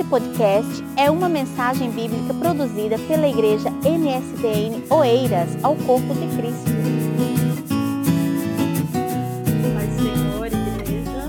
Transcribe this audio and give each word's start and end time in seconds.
Esse 0.00 0.08
podcast 0.08 0.82
é 0.96 1.10
uma 1.10 1.28
mensagem 1.28 1.90
bíblica 1.90 2.32
produzida 2.32 2.98
pela 3.00 3.28
igreja 3.28 3.68
MSDN 3.70 4.86
Oeiras 4.88 5.62
ao 5.62 5.76
Corpo 5.76 6.14
de 6.14 6.26
Cristo. 6.38 6.70
Pai 9.74 9.86
Senhor, 9.88 10.46
igreja. 10.46 11.28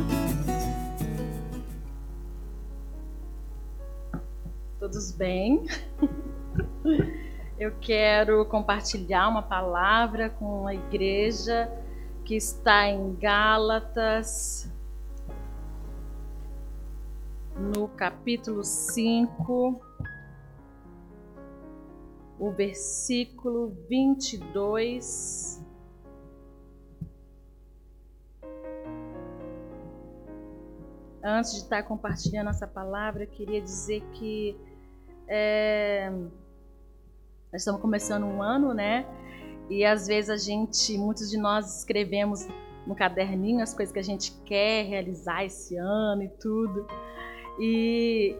Todos 4.79 5.11
bem? 5.11 5.65
Eu 7.59 7.73
quero 7.81 8.45
compartilhar 8.45 9.27
uma 9.27 9.41
palavra 9.41 10.29
com 10.29 10.65
a 10.65 10.73
igreja 10.73 11.69
que 12.23 12.37
está 12.37 12.87
em 12.87 13.17
Gálatas, 13.19 14.70
no 17.61 17.87
capítulo 17.89 18.63
5, 18.63 19.79
o 22.39 22.51
versículo 22.51 23.77
22. 23.87 25.63
Antes 31.23 31.51
de 31.51 31.57
estar 31.59 31.83
compartilhando 31.83 32.49
essa 32.49 32.65
palavra, 32.65 33.23
eu 33.23 33.27
queria 33.27 33.61
dizer 33.61 34.01
que 34.13 34.59
é, 35.27 36.09
nós 37.51 37.61
estamos 37.61 37.79
começando 37.79 38.23
um 38.23 38.41
ano, 38.41 38.73
né? 38.73 39.05
E 39.69 39.85
às 39.85 40.07
vezes 40.07 40.31
a 40.31 40.37
gente, 40.37 40.97
muitos 40.97 41.29
de 41.29 41.37
nós 41.37 41.77
escrevemos 41.77 42.47
no 42.87 42.95
caderninho 42.95 43.61
as 43.61 43.73
coisas 43.73 43.93
que 43.93 43.99
a 43.99 44.03
gente 44.03 44.31
quer 44.45 44.83
realizar 44.85 45.45
esse 45.45 45.77
ano 45.77 46.23
e 46.23 46.29
tudo. 46.29 46.87
E, 47.59 48.35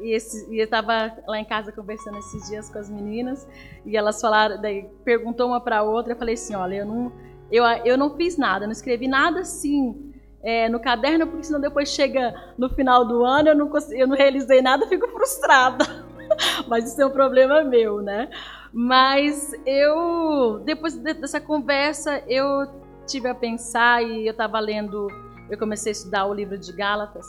e, 0.00 0.12
esse, 0.12 0.50
e 0.52 0.58
eu 0.58 0.64
estava 0.64 1.12
lá 1.26 1.38
em 1.38 1.44
casa 1.44 1.72
conversando 1.72 2.18
esses 2.18 2.48
dias 2.48 2.70
com 2.70 2.78
as 2.78 2.90
meninas 2.90 3.46
e 3.84 3.96
elas 3.96 4.20
falaram, 4.20 4.60
daí 4.60 4.88
perguntou 5.04 5.48
uma 5.48 5.60
para 5.60 5.82
outra, 5.82 6.12
eu 6.12 6.16
falei 6.16 6.34
assim, 6.34 6.54
olha, 6.54 6.76
eu 6.76 6.86
não, 6.86 7.12
eu, 7.50 7.64
eu 7.84 7.96
não 7.96 8.16
fiz 8.16 8.36
nada, 8.36 8.66
não 8.66 8.72
escrevi 8.72 9.08
nada 9.08 9.40
assim 9.40 10.12
é, 10.42 10.68
no 10.68 10.78
caderno, 10.78 11.26
porque 11.26 11.44
senão 11.44 11.60
depois 11.60 11.88
chega 11.88 12.34
no 12.58 12.68
final 12.68 13.04
do 13.06 13.24
ano 13.24 13.48
eu 13.48 13.54
não, 13.54 13.70
eu 13.92 14.06
não 14.06 14.16
realizei 14.16 14.60
nada, 14.60 14.86
fico 14.86 15.08
frustrada. 15.08 15.84
Mas 16.68 16.92
isso 16.92 17.00
é 17.00 17.06
um 17.06 17.10
problema 17.10 17.62
meu, 17.62 18.02
né? 18.02 18.28
Mas 18.72 19.52
eu, 19.64 20.60
depois 20.64 20.96
dessa 20.96 21.40
conversa, 21.40 22.22
eu 22.26 22.66
tive 23.06 23.28
a 23.28 23.34
pensar 23.34 24.02
e 24.02 24.26
eu 24.26 24.32
estava 24.32 24.58
lendo, 24.58 25.06
eu 25.48 25.56
comecei 25.56 25.90
a 25.90 25.92
estudar 25.92 26.26
o 26.26 26.34
livro 26.34 26.58
de 26.58 26.72
Gálatas, 26.72 27.26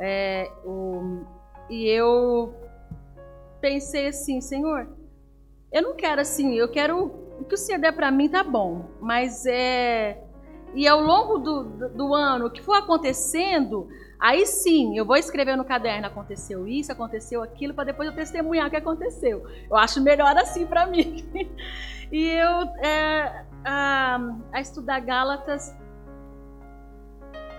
é, 0.00 0.50
o, 0.64 1.24
e 1.68 1.86
eu 1.86 2.54
pensei 3.60 4.08
assim, 4.08 4.40
Senhor, 4.40 4.88
eu 5.72 5.82
não 5.82 5.94
quero 5.94 6.20
assim, 6.20 6.54
eu 6.54 6.68
quero 6.70 7.04
o 7.38 7.44
que 7.44 7.54
o 7.54 7.58
Senhor 7.58 7.78
der 7.78 7.92
para 7.92 8.10
mim 8.10 8.28
tá 8.28 8.42
bom, 8.42 8.86
mas 9.00 9.46
é 9.46 10.24
e 10.72 10.86
ao 10.86 11.00
longo 11.00 11.38
do, 11.38 11.64
do, 11.64 11.88
do 11.88 12.14
ano, 12.14 12.46
o 12.46 12.50
que 12.50 12.62
for 12.62 12.76
acontecendo, 12.76 13.88
Aí 14.20 14.46
sim, 14.46 14.98
eu 14.98 15.06
vou 15.06 15.16
escrever 15.16 15.56
no 15.56 15.64
caderno, 15.64 16.06
aconteceu 16.06 16.68
isso, 16.68 16.92
aconteceu 16.92 17.42
aquilo, 17.42 17.72
para 17.72 17.84
depois 17.84 18.06
eu 18.06 18.14
testemunhar 18.14 18.66
o 18.66 18.70
que 18.70 18.76
aconteceu. 18.76 19.46
Eu 19.68 19.76
acho 19.78 20.02
melhor 20.02 20.36
assim 20.36 20.66
para 20.66 20.84
mim. 20.84 21.24
e 22.12 22.26
eu, 22.26 22.60
é, 22.84 23.46
a, 23.64 24.20
a, 24.52 24.60
estudar 24.60 25.00
Gálatas, 25.00 25.74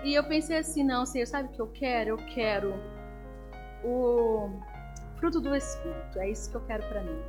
e 0.04 0.14
eu 0.14 0.24
pensei 0.24 0.58
assim, 0.58 0.82
não, 0.82 1.06
Senhor, 1.06 1.26
sabe 1.26 1.48
o 1.48 1.52
que 1.52 1.60
eu 1.60 1.68
quero? 1.68 2.10
Eu 2.10 2.16
quero 2.34 2.74
o 3.84 4.50
fruto 5.16 5.40
do 5.40 5.54
Espírito, 5.54 6.18
é 6.18 6.30
isso 6.30 6.50
que 6.50 6.56
eu 6.56 6.60
quero 6.62 6.82
para 6.88 7.02
mim. 7.02 7.22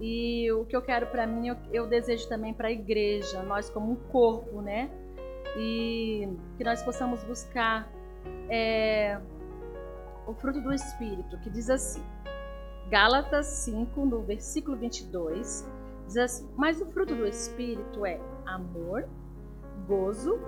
E 0.00 0.50
o 0.52 0.64
que 0.64 0.74
eu 0.74 0.82
quero 0.82 1.06
para 1.06 1.26
mim, 1.26 1.48
eu, 1.48 1.56
eu 1.72 1.86
desejo 1.86 2.28
também 2.28 2.52
para 2.52 2.68
a 2.68 2.72
igreja, 2.72 3.42
nós 3.42 3.70
como 3.70 3.92
um 3.92 3.96
corpo, 3.96 4.60
né? 4.60 4.90
E 5.56 6.28
que 6.56 6.64
nós 6.64 6.82
possamos 6.82 7.22
buscar 7.24 7.90
é, 8.48 9.20
o 10.26 10.34
fruto 10.34 10.60
do 10.60 10.72
Espírito, 10.72 11.38
que 11.38 11.50
diz 11.50 11.70
assim, 11.70 12.02
Gálatas 12.88 13.46
5, 13.46 14.04
no 14.04 14.22
versículo 14.22 14.76
22, 14.76 15.66
diz 16.06 16.16
assim: 16.16 16.48
Mas 16.56 16.80
o 16.80 16.86
fruto 16.86 17.14
do 17.14 17.26
Espírito 17.26 18.04
é 18.04 18.20
amor, 18.44 19.08
gozo, 19.86 20.38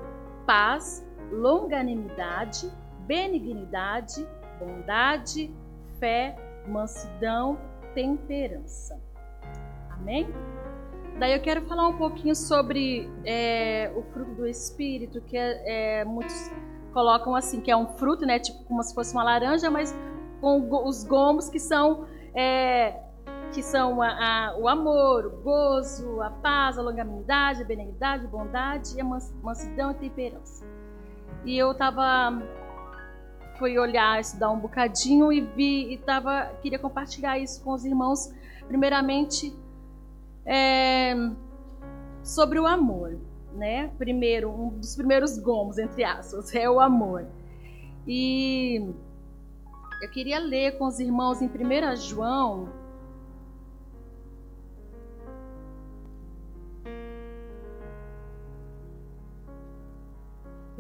paz, 0.47 1.07
longanimidade, 1.31 2.71
benignidade, 3.07 4.27
bondade, 4.59 5.53
fé, 5.99 6.37
mansidão, 6.67 7.59
temperança. 7.95 9.01
Amém? 9.91 10.29
Daí 11.19 11.33
eu 11.33 11.41
quero 11.41 11.63
falar 11.67 11.87
um 11.89 11.97
pouquinho 11.97 12.35
sobre 12.35 13.09
é, 13.25 13.93
o 13.95 14.03
fruto 14.03 14.33
do 14.35 14.47
Espírito, 14.47 15.21
que 15.21 15.37
é, 15.37 16.01
é 16.01 16.05
muitos 16.05 16.51
colocam 16.93 17.35
assim, 17.35 17.61
que 17.61 17.71
é 17.71 17.77
um 17.77 17.87
fruto, 17.87 18.25
né? 18.27 18.39
Tipo 18.39 18.65
como 18.65 18.83
se 18.83 18.95
fosse 18.95 19.13
uma 19.13 19.25
laranja, 19.25 19.71
mas 19.71 19.95
com 20.41 20.69
os 20.87 21.05
gomos 21.05 21.49
que 21.49 21.59
são 21.59 22.07
é, 22.35 23.01
que 23.55 23.63
são 23.63 24.03
a, 24.03 24.09
a, 24.09 24.57
o 24.59 24.69
amor, 24.69 25.27
o 25.27 25.31
gozo, 25.43 26.21
a 26.21 26.31
paz, 26.31 26.77
a 26.77 26.83
longanimidade, 26.83 27.63
a 27.63 27.65
benignidade, 27.65 28.27
a 28.27 28.29
bondade, 28.29 29.01
a 29.01 29.05
mansidão 29.05 29.91
e 29.91 29.95
a 29.95 29.99
temperança. 29.99 30.67
E 31.45 31.57
eu 31.57 31.73
tava 31.75 32.43
fui 33.59 33.79
olhar, 33.79 34.21
estudar 34.21 34.51
um 34.51 34.59
bocadinho 34.59 35.33
e 35.33 35.41
vi 35.41 35.93
e 35.93 35.99
tava 35.99 36.47
queria 36.61 36.79
compartilhar 36.79 37.39
isso 37.39 37.63
com 37.63 37.73
os 37.73 37.85
irmãos, 37.85 38.33
primeiramente 38.67 39.57
é, 40.45 41.15
sobre 42.23 42.59
o 42.59 42.67
amor 42.67 43.17
né? 43.55 43.91
Primeiro, 43.97 44.51
um 44.51 44.69
dos 44.79 44.95
primeiros 44.97 45.39
gomos, 45.39 45.79
entre 45.79 46.05
aspas, 46.05 46.55
é 46.55 46.69
o 46.69 46.81
amor. 46.81 47.27
E 48.07 48.85
eu 50.03 50.11
queria 50.11 50.39
ler 50.39 50.77
com 50.77 50.87
os 50.87 50.99
irmãos 50.99 51.41
em 51.41 51.47
1 51.47 51.97
João. 51.97 52.69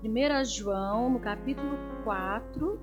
Primeira 0.04 0.44
João, 0.44 1.08
no 1.08 1.18
capítulo 1.18 1.78
4, 2.04 2.78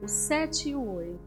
o 0.00 0.08
7 0.08 0.70
e 0.70 0.74
o 0.74 0.94
8. 0.94 1.20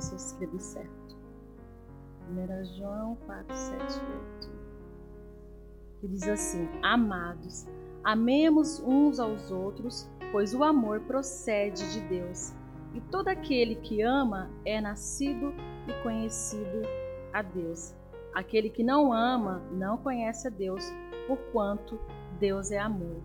se 0.00 0.12
eu 0.12 0.16
escrevi 0.18 0.60
certo. 0.60 1.16
1 2.28 2.64
João 2.76 3.16
4, 3.24 3.56
7, 3.56 3.82
8. 3.82 4.50
Que 6.00 6.08
diz 6.08 6.28
assim: 6.28 6.68
Amados, 6.82 7.66
amemos 8.04 8.80
uns 8.80 9.18
aos 9.18 9.50
outros, 9.50 10.06
pois 10.30 10.54
o 10.54 10.62
amor 10.62 11.00
procede 11.00 11.90
de 11.94 12.00
Deus. 12.02 12.52
E 12.94 13.00
todo 13.00 13.28
aquele 13.28 13.74
que 13.74 14.00
ama 14.02 14.50
é 14.64 14.80
nascido 14.80 15.52
e 15.88 16.02
conhecido 16.02 16.82
a 17.32 17.42
Deus. 17.42 17.94
Aquele 18.32 18.70
que 18.70 18.84
não 18.84 19.12
ama 19.12 19.60
não 19.72 19.96
conhece 19.96 20.46
a 20.46 20.50
Deus, 20.50 20.84
porquanto 21.26 21.98
Deus 22.38 22.70
é 22.70 22.78
amor. 22.78 23.20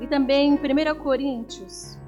E 0.00 0.06
também 0.06 0.50
em 0.50 0.54
1 0.54 0.98
Coríntios 1.02 1.98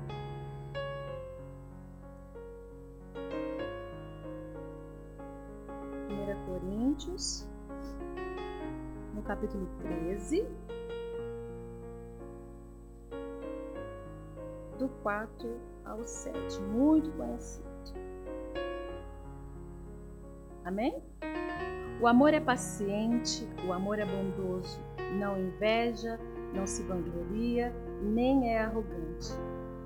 1 6.11 6.45
Coríntios, 6.47 7.47
no 9.15 9.23
capítulo 9.23 9.69
13, 9.79 10.47
4 15.07 15.49
ao 15.85 16.03
7. 16.03 16.61
Muito 16.63 17.13
conhecido. 17.13 17.65
Amém? 20.65 21.01
O 22.01 22.09
amor 22.09 22.35
é 22.35 22.41
paciente, 22.41 23.49
o 23.69 23.73
amor 23.73 24.01
é 24.01 24.05
bondoso, 24.05 24.81
não 25.17 25.39
inveja, 25.39 26.19
não 26.53 26.67
se 26.67 26.83
vangloria, 26.83 27.73
nem 28.03 28.53
é 28.53 28.59
arrogante, 28.59 29.31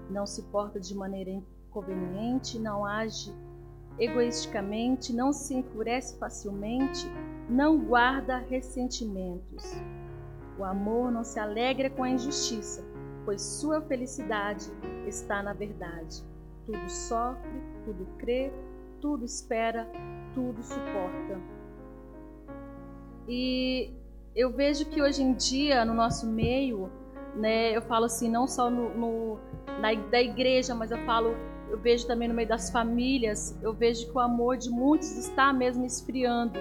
não 0.08 0.24
se 0.24 0.42
porta 0.44 0.80
de 0.80 0.94
maneira 0.94 1.28
inconveniente, 1.28 2.58
não 2.58 2.86
age 2.86 3.30
egoisticamente, 3.98 5.12
não 5.12 5.34
se 5.34 5.54
enfurece 5.54 6.18
facilmente, 6.18 7.06
não 7.46 7.78
guarda 7.78 8.38
ressentimentos. 8.38 9.74
O 10.58 10.64
amor 10.64 11.12
não 11.12 11.24
se 11.24 11.38
alegra 11.38 11.90
com 11.90 12.04
a 12.04 12.08
injustiça, 12.08 12.82
pois 13.24 13.42
sua 13.42 13.80
felicidade 13.80 14.70
está 15.06 15.42
na 15.42 15.52
verdade. 15.52 16.22
Tudo 16.66 16.88
sofre, 16.88 17.62
tudo 17.84 18.06
crê, 18.18 18.52
tudo 19.00 19.24
espera, 19.24 19.90
tudo 20.34 20.62
suporta. 20.62 21.40
E 23.28 23.92
eu 24.34 24.50
vejo 24.50 24.84
que 24.86 25.02
hoje 25.02 25.22
em 25.22 25.34
dia, 25.34 25.84
no 25.84 25.94
nosso 25.94 26.26
meio, 26.26 26.90
né, 27.34 27.76
eu 27.76 27.82
falo 27.82 28.04
assim, 28.04 28.30
não 28.30 28.46
só 28.46 28.70
no, 28.70 28.94
no 28.94 29.38
na, 29.80 29.94
da 30.10 30.20
igreja, 30.20 30.74
mas 30.74 30.90
eu 30.90 30.98
falo, 31.04 31.34
eu 31.68 31.78
vejo 31.78 32.06
também 32.06 32.28
no 32.28 32.34
meio 32.34 32.48
das 32.48 32.70
famílias, 32.70 33.56
eu 33.62 33.72
vejo 33.72 34.10
que 34.10 34.16
o 34.16 34.20
amor 34.20 34.56
de 34.56 34.70
muitos 34.70 35.16
está 35.16 35.52
mesmo 35.52 35.84
esfriando. 35.84 36.58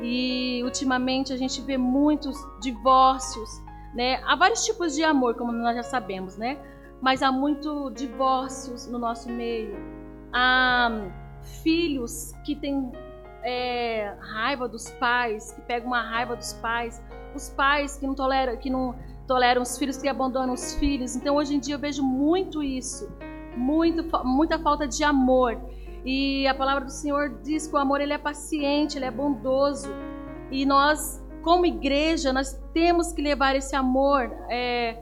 E 0.00 0.60
ultimamente 0.62 1.32
a 1.32 1.36
gente 1.36 1.60
vê 1.62 1.76
muitos 1.76 2.36
divórcios, 2.60 3.62
né? 3.96 4.20
Há 4.26 4.36
vários 4.36 4.64
tipos 4.64 4.94
de 4.94 5.02
amor, 5.02 5.34
como 5.34 5.50
nós 5.50 5.74
já 5.74 5.82
sabemos, 5.82 6.36
né? 6.36 6.58
Mas 7.00 7.22
há 7.22 7.32
muito 7.32 7.90
divórcios 7.90 8.86
no 8.86 8.98
nosso 8.98 9.28
meio. 9.30 9.74
Há 10.32 10.90
filhos 11.62 12.32
que 12.44 12.54
têm 12.54 12.92
é, 13.42 14.14
raiva 14.20 14.68
dos 14.68 14.90
pais, 14.92 15.52
que 15.52 15.62
pegam 15.62 15.88
uma 15.88 16.02
raiva 16.02 16.36
dos 16.36 16.52
pais, 16.54 17.02
os 17.34 17.48
pais 17.48 17.96
que 17.96 18.06
não 18.06 18.14
toleram, 18.14 18.56
que 18.58 18.68
não 18.68 18.94
toleram 19.26 19.62
os 19.62 19.78
filhos, 19.78 19.96
que 19.96 20.08
abandonam 20.08 20.52
os 20.52 20.74
filhos. 20.74 21.16
Então 21.16 21.36
hoje 21.36 21.54
em 21.54 21.58
dia 21.58 21.76
eu 21.76 21.78
vejo 21.78 22.02
muito 22.02 22.62
isso, 22.62 23.10
muito, 23.56 24.04
muita 24.24 24.58
falta 24.58 24.86
de 24.86 25.02
amor. 25.02 25.58
E 26.04 26.46
a 26.46 26.54
palavra 26.54 26.84
do 26.84 26.92
Senhor 26.92 27.40
diz 27.42 27.66
que 27.66 27.74
o 27.74 27.78
amor 27.78 28.00
ele 28.00 28.12
é 28.12 28.18
paciente, 28.18 28.98
ele 28.98 29.06
é 29.06 29.10
bondoso. 29.10 29.88
E 30.50 30.66
nós, 30.66 31.20
como 31.46 31.64
igreja, 31.64 32.32
nós 32.32 32.60
temos 32.74 33.12
que 33.12 33.22
levar 33.22 33.54
esse 33.54 33.76
amor 33.76 34.24
é, 34.50 34.96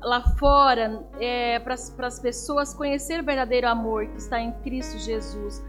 lá 0.00 0.22
fora 0.38 1.04
é, 1.18 1.58
para 1.58 1.74
as 1.74 2.20
pessoas 2.20 2.72
conhecer 2.72 3.20
o 3.20 3.24
verdadeiro 3.24 3.66
amor 3.66 4.06
que 4.06 4.16
está 4.16 4.40
em 4.40 4.52
Cristo 4.62 4.96
Jesus. 4.96 5.60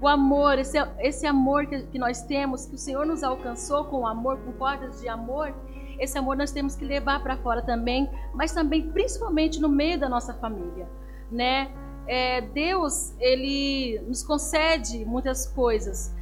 O 0.00 0.08
amor, 0.08 0.58
esse, 0.58 0.76
esse 0.98 1.24
amor 1.24 1.66
que, 1.66 1.84
que 1.84 2.00
nós 2.00 2.22
temos, 2.22 2.66
que 2.66 2.74
o 2.74 2.78
Senhor 2.78 3.06
nos 3.06 3.22
alcançou 3.22 3.84
com 3.84 4.04
amor, 4.04 4.40
com 4.40 4.50
portas 4.50 5.00
de 5.00 5.08
amor, 5.08 5.54
esse 6.00 6.18
amor 6.18 6.36
nós 6.36 6.50
temos 6.50 6.74
que 6.74 6.84
levar 6.84 7.22
para 7.22 7.36
fora 7.36 7.62
também, 7.62 8.10
mas 8.34 8.52
também 8.52 8.90
principalmente 8.90 9.60
no 9.60 9.68
meio 9.68 10.00
da 10.00 10.08
nossa 10.08 10.34
família, 10.34 10.88
né? 11.30 11.70
É, 12.08 12.40
Deus 12.40 13.14
ele 13.20 14.00
nos 14.00 14.24
concede 14.24 15.04
muitas 15.04 15.46
coisas. 15.46 16.12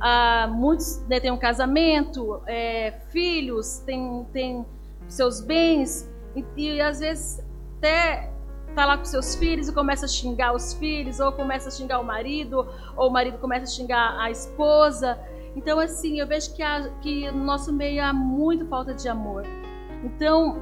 Ah, 0.00 0.48
muitos 0.52 1.02
né, 1.08 1.20
têm 1.20 1.30
um 1.30 1.38
casamento, 1.38 2.42
é, 2.46 2.92
filhos, 3.10 3.78
têm, 3.78 4.66
seus 5.06 5.40
bens 5.40 6.10
e, 6.34 6.44
e 6.56 6.80
às 6.80 7.00
vezes 7.00 7.44
até 7.78 8.30
tá 8.74 8.84
lá 8.84 8.98
com 8.98 9.04
seus 9.04 9.36
filhos 9.36 9.68
e 9.68 9.72
começa 9.72 10.06
a 10.06 10.08
xingar 10.08 10.52
os 10.52 10.74
filhos, 10.74 11.20
ou 11.20 11.30
começa 11.32 11.68
a 11.68 11.72
xingar 11.72 12.00
o 12.00 12.04
marido, 12.04 12.66
ou 12.96 13.08
o 13.08 13.12
marido 13.12 13.38
começa 13.38 13.64
a 13.64 13.68
xingar 13.68 14.18
a 14.18 14.30
esposa. 14.30 15.18
Então, 15.54 15.78
assim, 15.78 16.18
eu 16.18 16.26
vejo 16.26 16.54
que, 16.54 16.62
há, 16.62 16.90
que 17.00 17.30
no 17.30 17.44
nosso 17.44 17.72
meio 17.72 18.02
há 18.02 18.12
muito 18.12 18.66
falta 18.66 18.92
de 18.92 19.08
amor. 19.08 19.44
Então, 20.02 20.60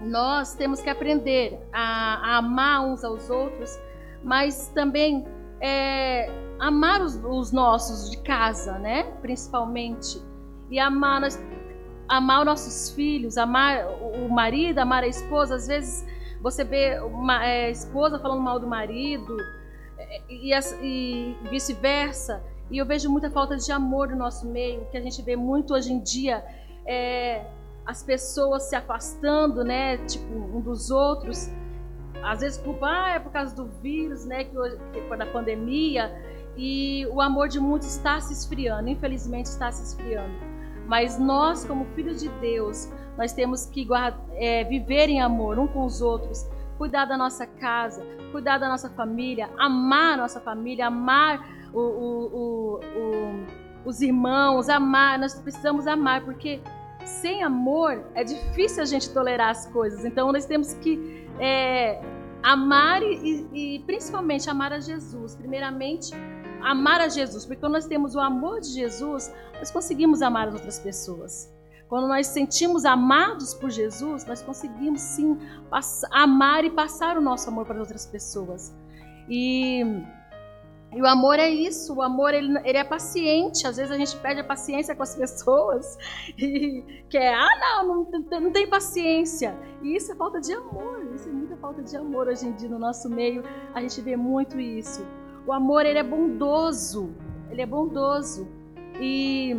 nós 0.00 0.54
temos 0.54 0.80
que 0.80 0.88
aprender 0.88 1.58
a, 1.72 2.34
a 2.34 2.36
amar 2.36 2.84
uns 2.84 3.02
aos 3.02 3.28
outros, 3.28 3.76
mas 4.22 4.68
também 4.68 5.26
é, 5.60 6.30
amar 6.58 7.02
os, 7.02 7.16
os, 7.24 7.52
nossos 7.52 8.10
de 8.10 8.18
casa, 8.22 8.78
né? 8.78 9.04
Principalmente. 9.20 10.22
E 10.70 10.78
amar, 10.78 11.20
nós, 11.20 11.40
amar 12.08 12.40
os 12.40 12.46
nossos 12.46 12.90
filhos, 12.90 13.36
amar 13.36 13.86
o 13.86 14.28
marido, 14.28 14.78
amar 14.78 15.02
a 15.02 15.06
esposa. 15.06 15.54
Às 15.54 15.66
vezes 15.66 16.06
você 16.40 16.64
vê 16.64 16.98
uma 17.00 17.46
é, 17.46 17.70
esposa 17.70 18.18
falando 18.18 18.42
mal 18.42 18.58
do 18.58 18.66
marido 18.66 19.36
é, 19.98 20.22
e, 20.28 20.52
e 20.82 21.36
vice-versa. 21.48 22.42
E 22.70 22.78
eu 22.78 22.86
vejo 22.86 23.08
muita 23.08 23.30
falta 23.30 23.56
de 23.56 23.70
amor 23.70 24.08
no 24.08 24.16
nosso 24.16 24.46
meio, 24.46 24.84
que 24.90 24.96
a 24.96 25.00
gente 25.00 25.22
vê 25.22 25.36
muito 25.36 25.72
hoje 25.72 25.92
em 25.92 26.00
dia 26.00 26.44
é, 26.84 27.44
as 27.84 28.02
pessoas 28.02 28.64
se 28.64 28.74
afastando, 28.74 29.62
né, 29.64 29.98
tipo, 29.98 30.32
um 30.34 30.60
dos 30.60 30.90
outros. 30.90 31.48
Às 32.22 32.40
vezes 32.40 32.58
culpa, 32.58 32.86
ah, 32.88 33.10
é 33.10 33.18
por 33.18 33.32
causa 33.32 33.54
do 33.54 33.66
vírus, 33.80 34.24
né, 34.24 34.44
que, 34.44 34.56
hoje, 34.56 34.76
que 34.92 35.16
da 35.16 35.26
pandemia, 35.26 36.12
e 36.56 37.06
o 37.06 37.20
amor 37.20 37.48
de 37.48 37.60
muitos 37.60 37.88
está 37.88 38.20
se 38.20 38.32
esfriando, 38.32 38.88
infelizmente 38.88 39.46
está 39.46 39.70
se 39.70 39.82
esfriando. 39.82 40.34
Mas 40.86 41.18
nós, 41.18 41.64
como 41.64 41.84
filhos 41.94 42.20
de 42.20 42.28
Deus, 42.40 42.90
nós 43.16 43.32
temos 43.32 43.66
que 43.66 43.84
guardar, 43.84 44.20
é, 44.34 44.64
viver 44.64 45.08
em 45.08 45.20
amor 45.20 45.58
um 45.58 45.66
com 45.66 45.84
os 45.84 46.00
outros, 46.00 46.48
cuidar 46.78 47.06
da 47.06 47.16
nossa 47.16 47.46
casa, 47.46 48.04
cuidar 48.30 48.58
da 48.58 48.68
nossa 48.68 48.88
família, 48.90 49.50
amar 49.58 50.14
a 50.14 50.16
nossa 50.16 50.40
família, 50.40 50.86
amar 50.86 51.44
o, 51.72 51.80
o, 51.80 52.80
o, 52.80 53.46
os 53.84 54.00
irmãos, 54.00 54.68
amar. 54.68 55.18
Nós 55.18 55.34
precisamos 55.34 55.86
amar, 55.86 56.24
porque 56.24 56.60
sem 57.08 57.42
amor 57.42 58.04
é 58.14 58.24
difícil 58.24 58.82
a 58.82 58.86
gente 58.86 59.10
tolerar 59.10 59.50
as 59.50 59.66
coisas. 59.66 60.04
Então 60.04 60.32
nós 60.32 60.44
temos 60.46 60.74
que 60.74 61.26
é, 61.38 62.00
amar 62.42 63.02
e, 63.02 63.46
e, 63.52 63.78
principalmente 63.80 64.48
amar 64.50 64.72
a 64.72 64.80
Jesus. 64.80 65.34
Primeiramente, 65.34 66.12
amar 66.62 67.00
a 67.00 67.08
Jesus, 67.08 67.44
porque 67.44 67.60
quando 67.60 67.74
nós 67.74 67.86
temos 67.86 68.14
o 68.14 68.20
amor 68.20 68.60
de 68.60 68.68
Jesus, 68.68 69.32
nós 69.58 69.70
conseguimos 69.70 70.22
amar 70.22 70.48
as 70.48 70.54
outras 70.54 70.78
pessoas. 70.78 71.52
Quando 71.88 72.08
nós 72.08 72.26
sentimos 72.26 72.84
amados 72.84 73.54
por 73.54 73.70
Jesus, 73.70 74.24
nós 74.26 74.42
conseguimos 74.42 75.00
sim 75.00 75.38
amar 76.10 76.64
e 76.64 76.70
passar 76.70 77.16
o 77.16 77.20
nosso 77.20 77.48
amor 77.48 77.64
para 77.64 77.76
as 77.76 77.80
outras 77.80 78.06
pessoas. 78.06 78.74
E 79.28 79.84
e 80.92 81.02
o 81.02 81.06
amor 81.06 81.38
é 81.38 81.48
isso, 81.48 81.94
o 81.94 82.02
amor 82.02 82.32
ele, 82.32 82.58
ele 82.64 82.78
é 82.78 82.84
paciente. 82.84 83.66
Às 83.66 83.76
vezes 83.76 83.92
a 83.92 83.98
gente 83.98 84.16
perde 84.16 84.40
a 84.40 84.44
paciência 84.44 84.94
com 84.94 85.02
as 85.02 85.14
pessoas 85.16 85.98
e 86.38 87.04
quer, 87.08 87.34
ah, 87.34 87.82
não, 87.84 88.04
não, 88.04 88.40
não 88.40 88.52
tem 88.52 88.66
paciência. 88.66 89.54
E 89.82 89.96
isso 89.96 90.12
é 90.12 90.14
falta 90.14 90.40
de 90.40 90.52
amor, 90.52 91.06
isso 91.14 91.28
é 91.28 91.32
muita 91.32 91.56
falta 91.56 91.82
de 91.82 91.96
amor 91.96 92.28
hoje 92.28 92.46
em 92.46 92.52
dia 92.52 92.68
no 92.68 92.78
nosso 92.78 93.10
meio. 93.10 93.42
A 93.74 93.80
gente 93.80 94.00
vê 94.00 94.16
muito 94.16 94.58
isso. 94.58 95.04
O 95.46 95.52
amor 95.52 95.84
ele 95.84 95.98
é 95.98 96.02
bondoso, 96.02 97.14
ele 97.50 97.62
é 97.62 97.66
bondoso. 97.66 98.48
E 99.00 99.56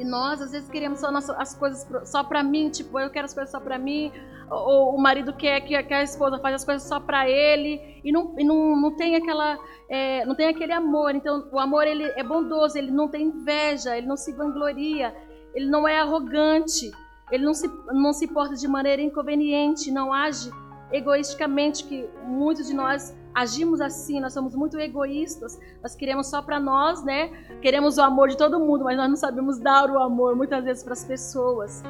e 0.00 0.04
nós, 0.04 0.40
às 0.40 0.52
vezes, 0.52 0.66
queremos 0.70 0.98
só 0.98 1.10
as 1.36 1.54
coisas 1.54 1.86
só 2.08 2.24
para 2.24 2.42
mim, 2.42 2.70
tipo, 2.70 2.98
eu 2.98 3.10
quero 3.10 3.26
as 3.26 3.34
coisas 3.34 3.50
só 3.50 3.60
para 3.60 3.78
mim, 3.78 4.10
ou 4.50 4.96
o 4.96 5.00
marido 5.00 5.32
quer 5.32 5.60
que, 5.60 5.74
a 5.74 6.02
esposa 6.02 6.38
faça 6.38 6.56
as 6.56 6.64
coisas 6.64 6.88
só 6.88 6.98
para 6.98 7.28
ele, 7.28 8.00
e 8.04 8.10
não, 8.10 8.34
e 8.38 8.44
não, 8.44 8.76
não 8.76 8.96
tem 8.96 9.14
aquela, 9.14 9.58
é, 9.88 10.24
não 10.26 10.34
tem 10.34 10.48
aquele 10.48 10.72
amor. 10.72 11.14
Então, 11.14 11.48
o 11.52 11.58
amor 11.58 11.86
ele 11.86 12.04
é 12.16 12.22
bondoso, 12.22 12.76
ele 12.76 12.90
não 12.90 13.08
tem 13.08 13.26
inveja, 13.26 13.96
ele 13.96 14.06
não 14.06 14.16
se 14.16 14.32
vangloria, 14.32 15.14
ele 15.54 15.70
não 15.70 15.86
é 15.86 16.00
arrogante, 16.00 16.90
ele 17.30 17.44
não 17.44 17.54
se, 17.54 17.70
não 17.92 18.12
se 18.12 18.26
porta 18.26 18.56
de 18.56 18.66
maneira 18.66 19.00
inconveniente, 19.00 19.90
não 19.90 20.12
age 20.12 20.50
egoisticamente, 20.92 21.84
que 21.84 22.08
muitos 22.26 22.66
de 22.66 22.74
nós 22.74 23.16
agimos 23.32 23.80
assim, 23.80 24.18
nós 24.18 24.32
somos 24.32 24.56
muito 24.56 24.76
egoístas, 24.78 25.56
nós 25.80 25.94
queremos 25.94 26.28
só 26.28 26.42
para 26.42 26.58
nós, 26.58 27.04
né? 27.04 27.28
Queremos 27.62 27.96
o 27.96 28.02
amor 28.02 28.28
de 28.28 28.36
todo 28.36 28.58
mundo, 28.58 28.82
mas 28.82 28.96
nós 28.96 29.08
não 29.08 29.16
sabemos 29.16 29.60
dar 29.60 29.88
o 29.88 29.98
amor 29.98 30.34
muitas 30.34 30.64
vezes 30.64 30.82
para 30.82 30.94
as 30.94 31.04
pessoas. 31.04 31.84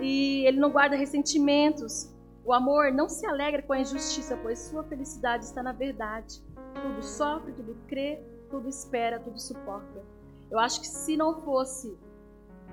E 0.00 0.44
ele 0.46 0.58
não 0.58 0.70
guarda 0.70 0.96
ressentimentos. 0.96 2.12
O 2.44 2.52
amor 2.52 2.92
não 2.92 3.08
se 3.08 3.26
alegra 3.26 3.62
com 3.62 3.72
a 3.72 3.80
injustiça, 3.80 4.38
pois 4.42 4.58
sua 4.58 4.84
felicidade 4.84 5.44
está 5.44 5.62
na 5.62 5.72
verdade. 5.72 6.42
Tudo 6.74 7.02
sofre, 7.02 7.52
tudo 7.52 7.76
crê, 7.88 8.20
tudo 8.50 8.68
espera, 8.68 9.18
tudo 9.18 9.40
suporta. 9.40 10.04
Eu 10.50 10.58
acho 10.58 10.80
que 10.80 10.86
se 10.86 11.16
não 11.16 11.40
fosse 11.40 11.96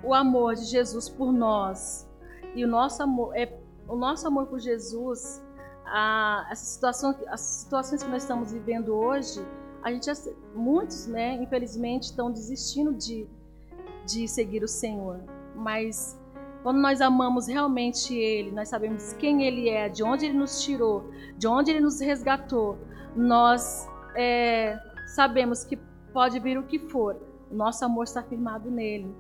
o 0.04 0.14
amor 0.14 0.56
de 0.56 0.66
Jesus 0.66 1.10
por 1.10 1.32
nós 1.32 2.08
e 2.54 2.64
o 2.64 2.68
nosso 2.68 3.02
amor 3.02 3.36
é 3.36 3.58
o 3.88 3.96
nosso 3.96 4.28
amor 4.28 4.48
por 4.48 4.60
Jesus 4.60 5.42
a, 5.86 6.48
essa 6.50 6.66
situação, 6.66 7.16
as 7.28 7.42
situações 7.42 8.04
que 8.04 8.10
nós 8.10 8.24
estamos 8.24 8.52
vivendo 8.52 8.94
hoje, 8.96 9.46
a 9.82 9.92
gente 9.92 10.10
muitos, 10.56 11.08
né, 11.08 11.36
infelizmente, 11.36 12.04
estão 12.04 12.32
desistindo 12.32 12.94
de, 12.94 13.28
de 14.06 14.28
seguir 14.28 14.64
o 14.64 14.68
Senhor. 14.68 15.20
Mas 15.56 16.18
quando 16.64 16.80
nós 16.80 17.02
amamos 17.02 17.48
realmente 17.48 18.16
Ele, 18.16 18.52
nós 18.52 18.70
sabemos 18.70 19.14
quem 19.14 19.44
Ele 19.44 19.70
é, 19.70 19.90
de 19.90 20.02
onde 20.02 20.26
Ele 20.26 20.38
nos 20.38 20.64
tirou, 20.64 21.12
de 21.38 21.46
onde 21.46 21.70
Ele 21.70 21.82
nos 21.82 22.00
resgatou, 22.00 22.78
nós 23.16 23.88
é, 24.16 24.80
sabemos 25.14 25.64
que 25.64 25.78
pode 26.14 26.40
vir 26.40 26.58
o 26.58 26.64
que 26.64 26.80
for, 26.80 27.18
o 27.52 27.56
nosso 27.56 27.84
amor 27.84 28.06
está 28.06 28.24
firmado 28.24 28.72
nele. 28.72 29.14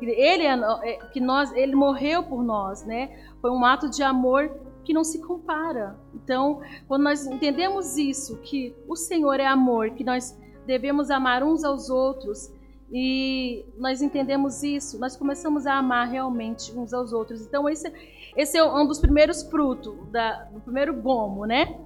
Ele 0.00 0.42
é, 0.44 0.54
é, 0.54 0.96
que 1.12 1.20
nós, 1.20 1.52
ele 1.52 1.74
morreu 1.74 2.22
por 2.22 2.42
nós, 2.42 2.84
né? 2.84 3.28
Foi 3.40 3.50
um 3.50 3.64
ato 3.64 3.88
de 3.88 4.02
amor 4.02 4.50
que 4.84 4.92
não 4.92 5.02
se 5.04 5.20
compara. 5.20 5.98
Então, 6.14 6.60
quando 6.86 7.02
nós 7.02 7.26
entendemos 7.26 7.96
isso, 7.96 8.36
que 8.38 8.74
o 8.86 8.94
Senhor 8.94 9.40
é 9.40 9.46
amor, 9.46 9.90
que 9.90 10.04
nós 10.04 10.38
devemos 10.66 11.10
amar 11.10 11.42
uns 11.42 11.64
aos 11.64 11.88
outros, 11.88 12.52
e 12.90 13.64
nós 13.76 14.00
entendemos 14.00 14.62
isso, 14.62 14.98
nós 14.98 15.16
começamos 15.16 15.66
a 15.66 15.74
amar 15.74 16.08
realmente 16.08 16.72
uns 16.76 16.92
aos 16.92 17.12
outros. 17.12 17.42
Então, 17.42 17.68
esse, 17.68 17.92
esse 18.36 18.56
é 18.56 18.64
um 18.64 18.86
dos 18.86 19.00
primeiros 19.00 19.42
frutos, 19.42 19.94
da, 20.10 20.44
do 20.44 20.60
primeiro 20.60 20.94
gomo, 20.94 21.44
né? 21.46 21.78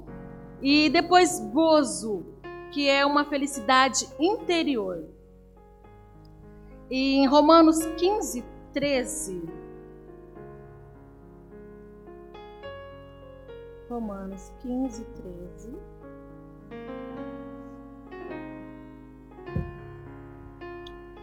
E 0.61 0.91
depois, 0.91 1.41
gozo, 1.53 2.27
que 2.71 2.89
é 2.89 3.05
uma 3.05 3.25
felicidade 3.25 4.07
interior. 4.19 5.05
E 6.91 7.17
em 7.17 7.27
Romanos 7.27 7.79
15, 7.97 8.45
13. 8.75 9.43
Romanos 13.89 14.53
15, 14.61 15.05
13. 15.05 15.90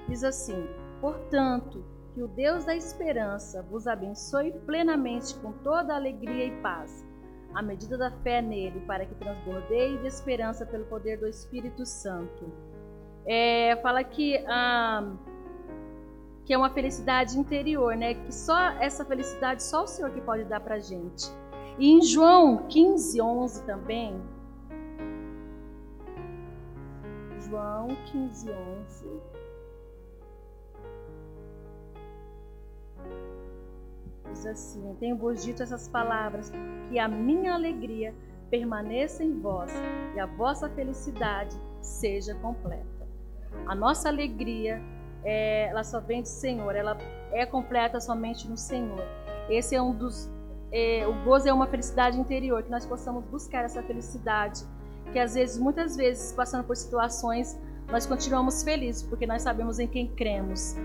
Diz 0.07 0.23
assim: 0.23 0.67
Portanto, 1.01 1.83
que 2.13 2.23
o 2.23 2.27
Deus 2.27 2.65
da 2.65 2.75
esperança 2.75 3.61
vos 3.61 3.87
abençoe 3.87 4.51
plenamente 4.65 5.35
com 5.35 5.51
toda 5.51 5.93
alegria 5.93 6.45
e 6.45 6.61
paz, 6.61 7.05
à 7.53 7.61
medida 7.61 7.97
da 7.97 8.09
fé 8.09 8.41
nele, 8.41 8.79
para 8.81 9.05
que 9.05 9.13
transbordeie 9.15 9.99
de 9.99 10.07
esperança 10.07 10.65
pelo 10.65 10.85
poder 10.85 11.19
do 11.19 11.27
Espírito 11.27 11.85
Santo. 11.85 12.51
É, 13.23 13.75
fala 13.83 14.03
que, 14.03 14.37
ah, 14.47 15.13
que 16.43 16.53
é 16.53 16.57
uma 16.57 16.69
felicidade 16.69 17.37
interior, 17.37 17.95
né? 17.95 18.15
Que 18.15 18.33
só 18.33 18.57
essa 18.79 19.05
felicidade 19.05 19.61
só 19.61 19.83
o 19.83 19.87
Senhor 19.87 20.09
que 20.11 20.21
pode 20.21 20.45
dar 20.45 20.61
para 20.61 20.79
gente. 20.79 21.31
E 21.77 21.91
em 21.91 22.01
João 22.01 22.65
15, 22.67 23.21
11 23.21 23.63
também. 23.63 24.19
João 27.47 27.89
15, 28.11 28.49
11. 28.49 29.21
Diz 34.31 34.45
assim: 34.45 34.95
Tenho-vos 34.99 35.43
dito 35.43 35.63
essas 35.63 35.87
palavras, 35.87 36.51
que 36.89 36.99
a 36.99 37.07
minha 37.07 37.53
alegria 37.53 38.13
permaneça 38.49 39.23
em 39.23 39.39
vós 39.39 39.71
e 40.15 40.19
a 40.19 40.25
vossa 40.25 40.69
felicidade 40.69 41.55
seja 41.81 42.35
completa. 42.35 43.07
A 43.65 43.75
nossa 43.75 44.09
alegria, 44.09 44.81
é, 45.23 45.67
ela 45.67 45.83
só 45.83 45.99
vem 45.99 46.21
do 46.21 46.27
Senhor, 46.27 46.75
ela 46.75 46.97
é 47.31 47.45
completa 47.45 47.99
somente 47.99 48.47
no 48.47 48.57
Senhor. 48.57 49.03
Esse 49.49 49.75
é 49.75 49.81
um 49.81 49.93
dos. 49.93 50.29
É, 50.71 51.07
o 51.07 51.23
gozo 51.23 51.47
é 51.47 51.53
uma 51.53 51.67
felicidade 51.67 52.19
interior, 52.19 52.61
que 52.61 52.69
nós 52.69 52.85
possamos 52.85 53.23
buscar 53.25 53.63
essa 53.63 53.81
felicidade, 53.81 54.65
que 55.13 55.19
às 55.19 55.33
vezes, 55.33 55.57
muitas 55.57 55.95
vezes, 55.95 56.33
passando 56.33 56.65
por 56.65 56.75
situações, 56.75 57.57
nós 57.89 58.05
continuamos 58.05 58.63
felizes, 58.63 59.01
porque 59.03 59.25
nós 59.25 59.41
sabemos 59.41 59.79
em 59.79 59.87
quem 59.87 60.07
cremos. 60.07 60.75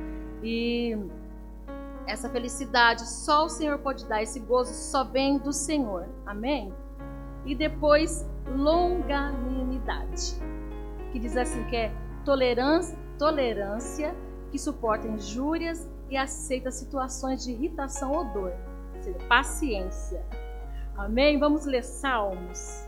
E 0.43 0.97
essa 2.07 2.29
felicidade 2.29 3.07
só 3.09 3.45
o 3.45 3.49
Senhor 3.49 3.79
pode 3.79 4.07
dar, 4.07 4.23
esse 4.23 4.41
gozo 4.41 4.75
só 4.75 5.05
vem 5.05 5.39
do 5.39 5.53
Senhor. 5.53 6.09
Amém? 6.27 6.73
E 7.45 7.55
depois, 7.55 8.27
longanimidade, 8.57 10.37
que 11.11 11.19
diz 11.19 11.37
assim 11.37 11.65
que 11.65 11.77
é 11.77 11.93
tolerância, 12.25 12.99
tolerância 13.19 14.15
que 14.51 14.59
suporta 14.59 15.09
injúrias 15.09 15.89
e 16.09 16.17
aceita 16.17 16.71
situações 16.71 17.43
de 17.43 17.53
irritação 17.53 18.13
ou 18.13 18.25
dor. 18.27 18.53
Ou 18.95 19.03
seja, 19.03 19.19
paciência. 19.29 20.25
Amém? 20.97 21.39
Vamos 21.39 21.65
ler 21.65 21.83
Salmos. 21.83 22.87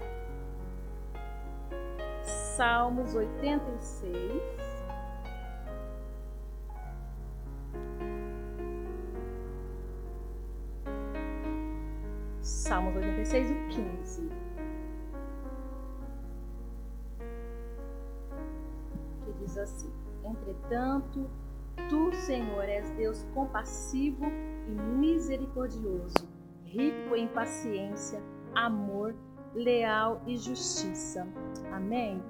Salmos 2.22 3.14
86. 3.14 4.63
Salmos 12.64 12.96
86, 12.96 13.50
o 13.50 13.54
15. 13.68 14.28
Que 19.22 19.32
diz 19.38 19.58
assim: 19.58 19.92
Entretanto, 20.24 21.28
tu, 21.90 22.10
Senhor, 22.14 22.64
és 22.64 22.90
Deus 22.92 23.22
compassivo 23.34 24.24
e 24.66 24.70
misericordioso, 24.70 26.26
rico 26.64 27.14
em 27.14 27.28
paciência, 27.28 28.22
amor, 28.54 29.14
leal 29.54 30.22
e 30.26 30.34
justiça. 30.38 31.28
Amém? 31.70 32.22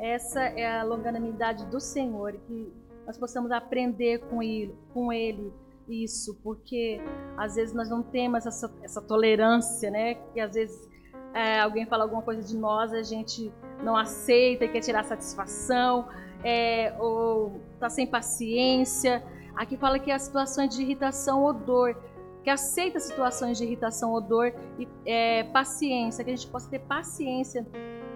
Essa 0.00 0.40
é 0.40 0.80
a 0.80 0.82
longanimidade 0.82 1.64
do 1.66 1.78
Senhor, 1.78 2.32
que 2.32 2.72
nós 3.06 3.16
possamos 3.16 3.52
aprender 3.52 4.18
com 4.28 4.42
ele, 4.42 4.76
com 4.92 5.12
ele 5.12 5.54
isso, 5.88 6.34
porque 6.42 7.00
às 7.36 7.54
vezes 7.54 7.74
nós 7.74 7.88
não 7.88 8.02
temos 8.02 8.46
essa, 8.46 8.72
essa 8.82 9.00
tolerância, 9.00 9.90
né? 9.90 10.14
Que 10.32 10.40
às 10.40 10.54
vezes 10.54 10.88
é, 11.34 11.60
alguém 11.60 11.86
fala 11.86 12.04
alguma 12.04 12.22
coisa 12.22 12.42
de 12.42 12.56
nós, 12.56 12.92
a 12.92 13.02
gente 13.02 13.52
não 13.82 13.96
aceita 13.96 14.64
e 14.64 14.68
quer 14.68 14.80
tirar 14.80 15.04
satisfação, 15.04 16.08
é, 16.42 16.94
ou 16.98 17.60
está 17.74 17.90
sem 17.90 18.06
paciência. 18.06 19.22
Aqui 19.54 19.76
fala 19.76 19.98
que 19.98 20.10
as 20.10 20.22
situações 20.22 20.74
de 20.74 20.82
irritação 20.82 21.42
ou 21.42 21.52
dor, 21.52 21.96
que 22.42 22.50
aceita 22.50 23.00
situações 23.00 23.58
de 23.58 23.64
irritação 23.64 24.12
ou 24.12 24.20
dor 24.20 24.52
e 24.78 24.88
é, 25.04 25.44
paciência, 25.44 26.24
que 26.24 26.30
a 26.30 26.36
gente 26.36 26.48
possa 26.48 26.70
ter 26.70 26.80
paciência. 26.80 27.66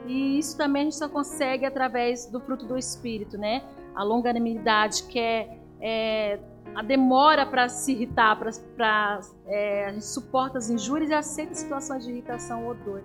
E 0.07 0.39
isso 0.39 0.57
também 0.57 0.83
a 0.83 0.85
gente 0.85 0.97
só 0.97 1.09
consegue 1.09 1.67
através 1.67 2.27
do 2.27 2.41
fruto 2.41 2.65
do 2.67 2.79
Espírito, 2.79 3.37
né? 3.37 3.63
A 3.95 4.03
longanimidade, 4.03 5.03
que 5.05 5.19
é, 5.19 5.59
é 5.81 6.39
a 6.75 6.83
demora 6.83 7.45
para 7.45 7.69
se 7.69 7.93
irritar, 7.93 8.39
para 8.77 9.21
é, 9.47 9.87
a 9.87 10.59
as 10.59 10.71
injúrias 10.71 11.11
e 11.11 11.15
aceita 11.15 11.55
situações 11.55 12.05
de 12.05 12.11
irritação 12.11 12.67
ou 12.67 12.75
dor. 12.75 13.03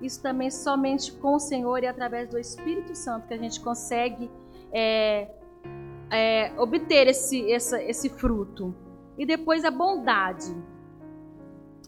Isso 0.00 0.20
também 0.20 0.50
somente 0.50 1.12
com 1.12 1.34
o 1.34 1.38
Senhor 1.38 1.82
e 1.82 1.86
através 1.86 2.28
do 2.28 2.38
Espírito 2.38 2.94
Santo 2.94 3.28
que 3.28 3.34
a 3.34 3.38
gente 3.38 3.60
consegue 3.60 4.30
é, 4.72 5.30
é, 6.10 6.52
obter 6.58 7.06
esse, 7.06 7.50
essa, 7.50 7.82
esse 7.82 8.08
fruto. 8.08 8.74
E 9.16 9.24
depois 9.24 9.64
a 9.64 9.70
bondade. 9.70 10.54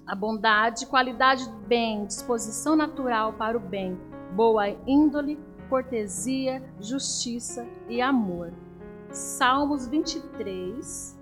A 0.07 0.15
bondade, 0.15 0.87
qualidade 0.87 1.47
do 1.51 1.57
bem, 1.67 2.07
disposição 2.07 2.75
natural 2.75 3.35
para 3.35 3.59
o 3.59 3.61
bem, 3.61 3.99
boa 4.35 4.69
índole, 4.87 5.39
cortesia, 5.69 6.63
justiça 6.81 7.67
e 7.91 8.01
amor. 8.01 8.51
Salmos 9.11 9.87
23. 9.89 11.17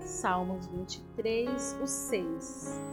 Salmos 0.00 0.66
23, 0.68 1.78
o 1.82 1.86
6. 1.86 2.86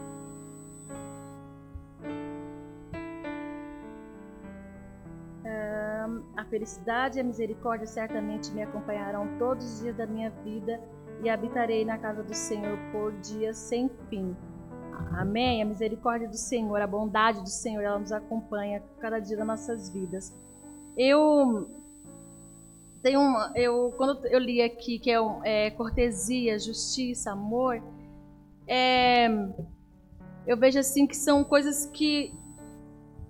a 6.36 6.46
felicidade 6.46 7.18
e 7.18 7.22
a 7.22 7.24
misericórdia 7.24 7.88
certamente 7.88 8.52
me 8.52 8.62
acompanharão 8.62 9.28
todos 9.38 9.66
os 9.66 9.80
dias 9.80 9.96
da 9.96 10.06
minha 10.06 10.30
vida 10.44 10.80
e 11.24 11.30
habitarei 11.30 11.86
na 11.86 11.98
casa 11.98 12.22
do 12.22 12.34
Senhor 12.34 12.78
por 12.92 13.14
dias 13.14 13.58
sem 13.58 13.90
fim. 14.10 14.36
Amém? 15.12 15.62
A 15.62 15.66
misericórdia 15.66 16.28
do 16.28 16.38
Senhor, 16.38 16.82
a 16.82 16.88
bondade 16.88 17.42
do 17.42 17.50
Senhor, 17.50 17.82
ela 17.82 18.00
nos 18.00 18.12
acompanha 18.12 18.82
cada 19.00 19.20
dia 19.20 19.38
das 19.38 19.48
nossas 19.48 19.90
vidas. 19.90 20.34
Eu 20.98 21.70
tenho 23.02 23.20
uma, 23.20 23.52
eu 23.56 23.94
quando 23.98 24.26
eu 24.28 24.40
li 24.40 24.62
aqui 24.62 24.98
que 24.98 25.12
é, 25.12 25.18
é 25.44 25.70
cortesia, 25.72 26.58
justiça, 26.58 27.32
amor, 27.32 27.82
é, 28.68 29.28
eu 30.48 30.58
vejo 30.58 30.80
assim 30.80 31.06
que 31.06 31.16
são 31.16 31.44
coisas 31.44 31.86
que 31.86 32.34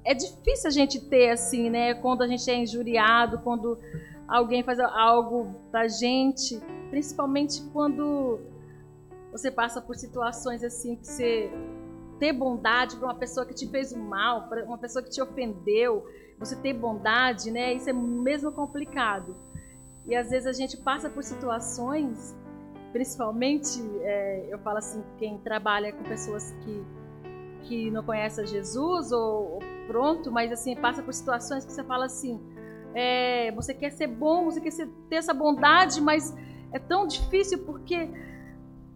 é 0.05 0.13
difícil 0.13 0.67
a 0.67 0.71
gente 0.71 0.99
ter 0.99 1.29
assim, 1.29 1.69
né? 1.69 1.93
Quando 1.93 2.21
a 2.23 2.27
gente 2.27 2.49
é 2.49 2.55
injuriado, 2.55 3.39
quando 3.39 3.77
alguém 4.27 4.63
faz 4.63 4.79
algo 4.79 5.55
pra 5.71 5.87
gente, 5.87 6.59
principalmente 6.89 7.61
quando 7.71 8.39
você 9.33 9.51
passa 9.51 9.81
por 9.81 9.95
situações 9.95 10.63
assim 10.63 10.95
que 10.95 11.07
você 11.07 11.51
ter 12.19 12.31
bondade 12.31 12.95
para 12.95 13.07
uma 13.07 13.15
pessoa 13.15 13.45
que 13.45 13.53
te 13.53 13.67
fez 13.67 13.91
o 13.91 13.99
mal, 13.99 14.47
para 14.47 14.63
uma 14.63 14.77
pessoa 14.77 15.03
que 15.03 15.09
te 15.09 15.21
ofendeu, 15.21 16.07
você 16.39 16.55
ter 16.55 16.73
bondade, 16.73 17.51
né? 17.51 17.73
Isso 17.73 17.89
é 17.89 17.93
mesmo 17.93 18.51
complicado. 18.51 19.35
E 20.05 20.15
às 20.15 20.29
vezes 20.29 20.47
a 20.47 20.53
gente 20.53 20.77
passa 20.77 21.09
por 21.09 21.23
situações, 21.23 22.35
principalmente, 22.91 23.81
é, 24.03 24.47
eu 24.49 24.59
falo 24.59 24.77
assim, 24.77 25.03
quem 25.17 25.39
trabalha 25.39 25.91
com 25.91 26.03
pessoas 26.03 26.51
que 26.63 27.03
que 27.63 27.89
não 27.89 28.03
conhecem 28.03 28.45
Jesus 28.45 29.13
ou, 29.13 29.53
ou 29.53 29.59
pronto, 29.87 30.29
mas 30.29 30.51
assim 30.51 30.75
passa 30.75 31.01
por 31.01 31.13
situações 31.13 31.63
que 31.63 31.71
você 31.71 31.81
fala 31.81 32.05
assim, 32.05 32.37
é, 32.93 33.53
você 33.53 33.73
quer 33.73 33.89
ser 33.89 34.07
bom, 34.07 34.43
você 34.43 34.59
quer 34.59 34.71
ser, 34.71 34.87
ter 35.09 35.15
essa 35.15 35.33
bondade, 35.33 36.01
mas 36.01 36.35
é 36.73 36.79
tão 36.79 37.07
difícil 37.07 37.59
porque 37.59 38.09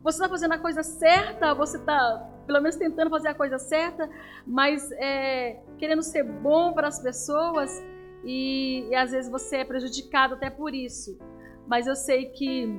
você 0.08 0.18
está 0.20 0.30
fazendo 0.30 0.54
a 0.54 0.58
coisa 0.58 0.84
certa, 0.84 1.54
você 1.54 1.76
está 1.76 2.26
pelo 2.46 2.62
menos 2.62 2.78
tentando 2.78 3.10
fazer 3.10 3.28
a 3.28 3.34
coisa 3.34 3.60
certa, 3.60 4.10
mas 4.46 4.90
é, 4.94 5.60
querendo 5.78 6.02
ser 6.02 6.24
bom 6.24 6.72
para 6.72 6.88
as 6.88 6.98
pessoas 7.02 7.84
e, 8.24 8.88
e 8.90 8.96
às 8.96 9.12
vezes 9.12 9.30
você 9.30 9.58
é 9.58 9.66
prejudicado 9.66 10.36
até 10.36 10.50
por 10.50 10.74
isso. 10.74 11.20
Mas 11.68 11.88
eu 11.88 11.96
sei 11.96 12.28
que 12.30 12.74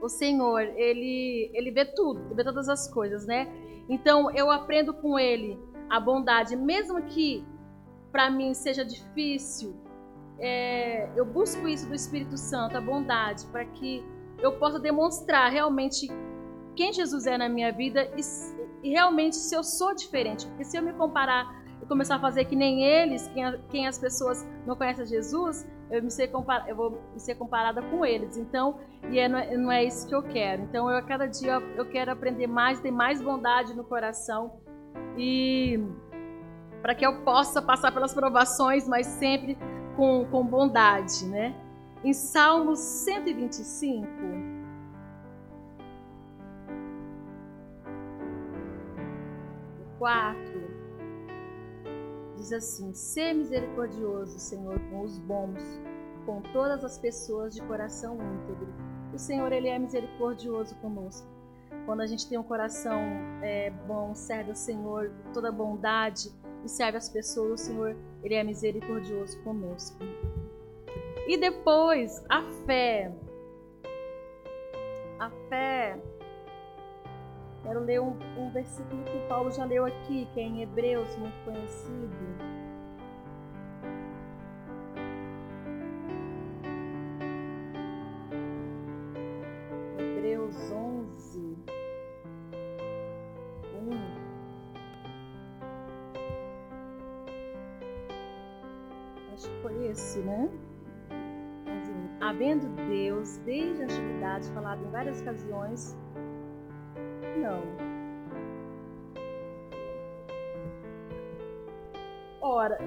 o 0.00 0.08
Senhor, 0.08 0.62
ele, 0.62 1.50
ele 1.52 1.70
vê 1.70 1.84
tudo, 1.84 2.22
ele 2.24 2.34
vê 2.34 2.42
todas 2.42 2.70
as 2.70 2.88
coisas, 2.88 3.26
né? 3.26 3.46
Então 3.86 4.30
eu 4.30 4.50
aprendo 4.50 4.94
com 4.94 5.18
ele 5.18 5.58
a 5.90 6.00
bondade, 6.00 6.56
mesmo 6.56 7.02
que 7.02 7.44
para 8.10 8.30
mim 8.30 8.54
seja 8.54 8.82
difícil 8.82 9.76
é, 10.38 11.10
eu 11.14 11.26
busco 11.26 11.68
isso 11.68 11.86
do 11.86 11.94
Espírito 11.94 12.38
Santo, 12.38 12.78
a 12.78 12.80
bondade, 12.80 13.44
para 13.46 13.66
que 13.66 14.02
eu 14.44 14.52
possa 14.52 14.78
demonstrar 14.78 15.50
realmente 15.50 16.08
quem 16.76 16.92
Jesus 16.92 17.26
é 17.26 17.38
na 17.38 17.48
minha 17.48 17.72
vida 17.72 18.10
e, 18.16 18.20
e, 18.86 18.90
realmente 18.90 19.36
se 19.36 19.54
eu 19.54 19.64
sou 19.64 19.94
diferente. 19.94 20.46
Porque 20.46 20.64
se 20.64 20.76
eu 20.76 20.82
me 20.82 20.92
comparar 20.92 21.64
e 21.82 21.86
começar 21.86 22.16
a 22.16 22.20
fazer 22.20 22.44
que 22.44 22.54
nem 22.54 22.84
eles, 22.84 23.26
quem, 23.28 23.44
quem 23.70 23.86
as 23.86 23.98
pessoas 23.98 24.46
não 24.66 24.76
conhecem 24.76 25.06
Jesus, 25.06 25.66
eu, 25.90 26.02
me 26.02 26.10
ser 26.10 26.30
eu 26.66 26.76
vou 26.76 27.00
ser 27.16 27.36
comparada 27.36 27.80
com 27.82 28.04
eles. 28.04 28.36
Então, 28.36 28.78
e 29.10 29.18
é, 29.18 29.28
não, 29.28 29.38
é, 29.38 29.56
não 29.56 29.72
é 29.72 29.84
isso 29.84 30.06
que 30.06 30.14
eu 30.14 30.22
quero. 30.22 30.62
Então, 30.62 30.90
eu 30.90 30.98
a 30.98 31.02
cada 31.02 31.26
dia 31.26 31.54
eu 31.76 31.86
quero 31.86 32.12
aprender 32.12 32.46
mais, 32.46 32.80
ter 32.80 32.90
mais 32.90 33.22
bondade 33.22 33.74
no 33.74 33.84
coração 33.84 34.60
e 35.16 35.80
para 36.82 36.94
que 36.94 37.06
eu 37.06 37.22
possa 37.22 37.62
passar 37.62 37.92
pelas 37.92 38.12
provações, 38.12 38.86
mas 38.86 39.06
sempre 39.06 39.56
com, 39.96 40.26
com 40.30 40.44
bondade, 40.44 41.24
né? 41.26 41.54
Em 42.04 42.12
Salmos 42.12 42.80
125, 42.80 44.06
quatro, 49.98 50.60
diz 52.36 52.52
assim: 52.52 52.92
Ser 52.92 53.32
misericordioso, 53.32 54.38
Senhor, 54.38 54.78
com 54.90 55.00
os 55.00 55.18
bons, 55.18 55.58
com 56.26 56.42
todas 56.52 56.84
as 56.84 56.98
pessoas 56.98 57.54
de 57.54 57.62
coração 57.62 58.16
íntegro. 58.16 58.68
O 59.14 59.18
Senhor, 59.18 59.50
Ele 59.50 59.68
é 59.68 59.78
misericordioso 59.78 60.74
conosco. 60.82 61.26
Quando 61.86 62.02
a 62.02 62.06
gente 62.06 62.28
tem 62.28 62.36
um 62.36 62.42
coração 62.42 63.00
é, 63.40 63.70
bom, 63.86 64.14
serve 64.14 64.50
ao 64.50 64.56
Senhor, 64.56 65.10
toda 65.32 65.50
bondade 65.50 66.30
e 66.62 66.68
serve 66.68 66.98
as 66.98 67.08
pessoas, 67.08 67.62
o 67.62 67.64
Senhor, 67.64 67.96
Ele 68.22 68.34
é 68.34 68.44
misericordioso 68.44 69.42
conosco. 69.42 69.96
E 71.26 71.36
depois, 71.36 72.22
a 72.28 72.42
fé. 72.66 73.12
A 75.18 75.30
fé. 75.48 75.98
Quero 77.62 77.80
ler 77.80 78.00
um, 78.00 78.14
um 78.36 78.50
versículo 78.50 79.02
que 79.04 79.18
Paulo 79.26 79.50
já 79.50 79.64
leu 79.64 79.86
aqui, 79.86 80.28
que 80.34 80.40
é 80.40 80.42
em 80.42 80.62
Hebreus, 80.62 81.16
muito 81.16 81.44
conhecido. 81.44 82.63
Várias 105.22 105.96
não. 107.36 107.62
Ora, 112.40 112.78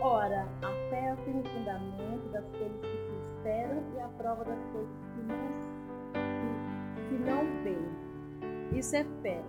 ora, 0.00 0.48
a 0.62 0.90
fé 0.90 1.16
tem 1.24 1.40
o 1.40 1.44
fundamento 1.44 2.28
das 2.32 2.44
coisas 2.50 2.80
que 2.80 2.96
se 2.96 3.28
esperam 3.28 3.82
e 3.94 4.00
a 4.00 4.08
prova 4.08 4.44
das 4.44 4.58
coisas 4.72 4.90
que 5.14 5.20
não, 5.22 5.52
que, 7.08 7.30
não 7.30 7.44
vê. 7.62 8.78
Isso 8.78 8.96
é 8.96 9.04
fé. 9.22 9.42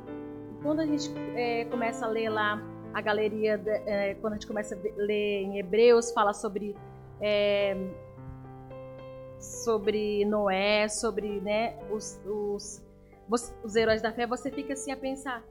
E 0.52 0.62
quando 0.62 0.82
a 0.82 0.86
gente 0.86 1.10
é, 1.36 1.66
começa 1.66 2.06
a 2.06 2.10
ler 2.10 2.30
lá 2.30 2.62
a 2.94 3.02
galeria, 3.02 3.58
de, 3.58 3.70
é, 3.70 4.16
quando 4.16 4.34
a 4.34 4.36
gente 4.36 4.48
começa 4.48 4.76
a 4.76 4.80
ler 4.98 5.44
em 5.44 5.58
Hebreus, 5.58 6.12
fala 6.12 6.34
sobre 6.34 6.76
é, 7.22 7.76
sobre 9.40 10.26
Noé, 10.26 10.88
sobre 10.90 11.40
né, 11.40 11.76
os, 11.90 12.20
os, 12.26 12.84
os 13.64 13.76
heróis 13.76 14.02
da 14.02 14.12
fé, 14.12 14.28
você 14.28 14.52
fica 14.52 14.74
assim 14.74 14.92
a 14.92 14.98
pensar: 14.98 15.44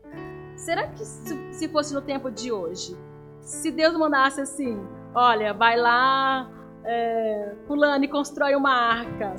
será 0.57 0.87
que 0.89 1.05
se, 1.05 1.53
se 1.53 1.69
fosse 1.69 1.95
no 1.95 2.03
tempo 2.03 2.31
de 2.31 2.53
hoje, 2.53 2.97
se 3.41 3.71
Deus 3.71 3.97
mandasse 3.97 4.41
assim, 4.41 4.79
olha, 5.15 5.55
vai 5.55 5.77
lá, 5.77 6.51
é, 6.85 7.55
e 8.03 8.09
constrói 8.09 8.55
uma 8.55 8.73
arca, 8.73 9.35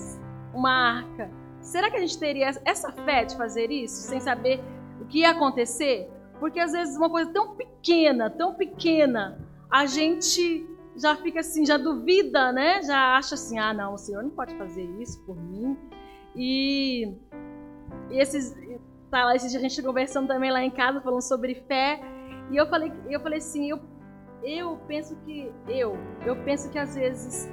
uma 0.54 0.72
arca, 0.72 1.30
será 1.62 1.90
que 1.90 1.98
a 1.98 2.00
gente 2.00 2.18
teria 2.18 2.50
essa 2.66 2.92
fé 2.92 3.26
de 3.26 3.36
fazer 3.38 3.72
isso 3.72 4.08
sem 4.08 4.20
saber 4.20 4.62
o 5.00 5.06
que 5.06 5.20
ia 5.20 5.32
acontecer? 5.32 6.10
Porque 6.40 6.60
às 6.60 6.72
vezes 6.72 6.96
uma 6.96 7.10
coisa 7.10 7.32
tão 7.32 7.56
pequena, 7.56 8.30
tão 8.30 8.54
pequena, 8.54 9.40
a 9.70 9.86
gente 9.86 10.66
já 11.00 11.16
fica 11.16 11.40
assim, 11.40 11.66
já 11.66 11.78
duvida, 11.78 12.52
né? 12.52 12.82
Já 12.84 13.18
acha 13.18 13.36
assim, 13.36 13.58
ah, 13.58 13.74
não, 13.74 13.94
o 13.94 13.98
Senhor 13.98 14.22
não 14.22 14.30
pode 14.30 14.56
fazer 14.56 14.84
isso 15.00 15.24
por 15.26 15.36
mim. 15.36 15.78
E, 16.36 17.14
e 18.10 18.20
esses, 18.20 18.56
tá 19.10 19.26
lá, 19.26 19.36
esses 19.36 19.56
a 19.56 19.60
gente 19.60 19.82
conversando 19.82 20.28
também 20.28 20.52
lá 20.52 20.64
em 20.64 20.72
casa, 20.72 21.02
falando 21.02 21.22
sobre 21.22 21.56
fé. 21.68 22.02
E 22.52 22.58
eu 22.58 22.68
falei, 22.68 22.92
eu 23.10 23.20
falei 23.20 23.40
assim, 23.40 23.70
eu, 23.70 23.80
eu 24.44 24.78
penso 24.88 25.16
que, 25.26 25.52
eu, 25.68 25.98
eu 26.26 26.36
penso 26.44 26.70
que 26.70 26.78
às 26.78 26.96
vezes 26.96 27.50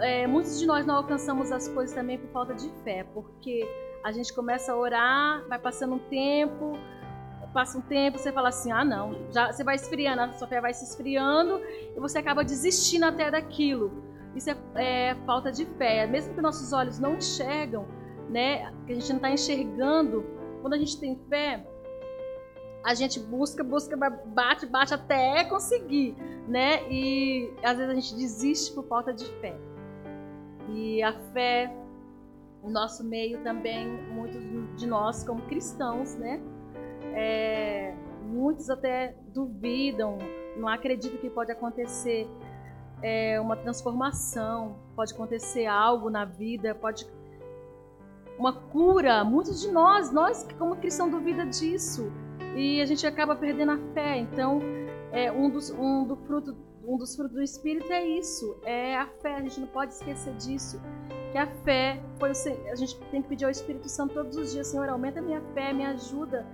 é, 0.00 0.26
muitos 0.26 0.58
de 0.58 0.66
nós 0.66 0.84
não 0.84 0.96
alcançamos 0.96 1.52
as 1.52 1.68
coisas 1.68 1.94
também 1.94 2.18
por 2.18 2.28
falta 2.30 2.54
de 2.54 2.68
fé, 2.82 3.04
porque 3.14 3.66
a 4.04 4.12
gente 4.12 4.32
começa 4.34 4.72
a 4.72 4.76
orar, 4.76 5.46
vai 5.48 5.58
passando 5.58 5.94
um 5.94 5.98
tempo, 5.98 6.78
passa 7.52 7.78
um 7.78 7.80
tempo, 7.80 8.18
você 8.18 8.32
fala 8.32 8.48
assim: 8.48 8.70
ah, 8.70 8.84
não, 8.84 9.30
já 9.30 9.52
você 9.52 9.64
vai 9.64 9.76
esfriando, 9.76 10.22
a 10.22 10.32
sua 10.32 10.46
fé 10.46 10.60
vai 10.60 10.74
se 10.74 10.84
esfriando 10.84 11.60
e 11.96 11.98
você 11.98 12.18
acaba 12.18 12.44
desistindo 12.44 13.04
até 13.04 13.30
daquilo. 13.30 14.04
Isso 14.34 14.50
é, 14.50 14.56
é 14.74 15.14
falta 15.26 15.50
de 15.50 15.64
fé. 15.64 16.06
Mesmo 16.06 16.34
que 16.34 16.40
nossos 16.40 16.72
olhos 16.72 16.98
não 16.98 17.14
enxergam, 17.14 17.86
né, 18.28 18.70
que 18.86 18.92
a 18.92 18.94
gente 18.94 19.08
não 19.08 19.16
está 19.16 19.30
enxergando, 19.30 20.24
quando 20.60 20.74
a 20.74 20.78
gente 20.78 20.98
tem 21.00 21.18
fé, 21.28 21.66
a 22.84 22.94
gente 22.94 23.18
busca, 23.18 23.64
busca, 23.64 23.96
bate, 23.96 24.66
bate 24.66 24.94
até 24.94 25.44
conseguir, 25.44 26.16
né? 26.46 26.88
E 26.90 27.52
às 27.62 27.76
vezes 27.78 27.90
a 27.90 27.94
gente 27.94 28.14
desiste 28.14 28.74
por 28.74 28.84
falta 28.84 29.12
de 29.12 29.24
fé. 29.40 29.56
E 30.68 31.02
a 31.02 31.12
fé, 31.32 31.74
no 32.62 32.70
nosso 32.70 33.02
meio 33.02 33.42
também, 33.42 33.88
muitos 34.12 34.40
de 34.76 34.86
nós 34.86 35.24
como 35.24 35.42
cristãos, 35.42 36.14
né? 36.14 36.40
É, 37.16 37.94
muitos 38.22 38.68
até 38.68 39.16
duvidam, 39.32 40.18
não 40.56 40.68
acreditam 40.68 41.18
que 41.18 41.30
pode 41.30 41.50
acontecer 41.50 42.28
é, 43.02 43.40
uma 43.40 43.56
transformação, 43.56 44.76
pode 44.94 45.14
acontecer 45.14 45.64
algo 45.64 46.10
na 46.10 46.26
vida, 46.26 46.74
pode 46.74 47.06
uma 48.38 48.52
cura. 48.52 49.24
Muitos 49.24 49.62
de 49.62 49.70
nós, 49.70 50.12
nós 50.12 50.46
como 50.58 50.76
cristãos 50.76 51.10
duvida 51.10 51.46
disso 51.46 52.12
e 52.54 52.82
a 52.82 52.86
gente 52.86 53.06
acaba 53.06 53.34
perdendo 53.34 53.72
a 53.72 53.78
fé. 53.94 54.18
Então, 54.18 54.60
é, 55.10 55.32
um 55.32 55.48
dos 55.48 55.70
um 55.70 56.04
do 56.06 56.16
fruto 56.16 56.54
um 56.86 56.96
dos 56.96 57.16
frutos 57.16 57.34
do 57.34 57.42
Espírito 57.42 57.92
é 57.92 58.06
isso, 58.06 58.56
é 58.64 58.96
a 58.96 59.06
fé. 59.06 59.34
A 59.34 59.40
gente 59.40 59.58
não 59.60 59.66
pode 59.68 59.94
esquecer 59.94 60.32
disso. 60.34 60.80
Que 61.32 61.38
a 61.38 61.46
fé 61.64 62.00
foi 62.18 62.30
a 62.30 62.74
gente 62.76 62.96
tem 63.10 63.22
que 63.22 63.28
pedir 63.28 63.44
ao 63.44 63.50
Espírito 63.50 63.88
Santo 63.88 64.14
todos 64.14 64.36
os 64.36 64.52
dias, 64.52 64.68
Senhor, 64.68 64.88
aumenta 64.88 65.18
a 65.18 65.22
minha 65.22 65.40
fé, 65.52 65.72
me 65.72 65.84
ajuda 65.84 66.46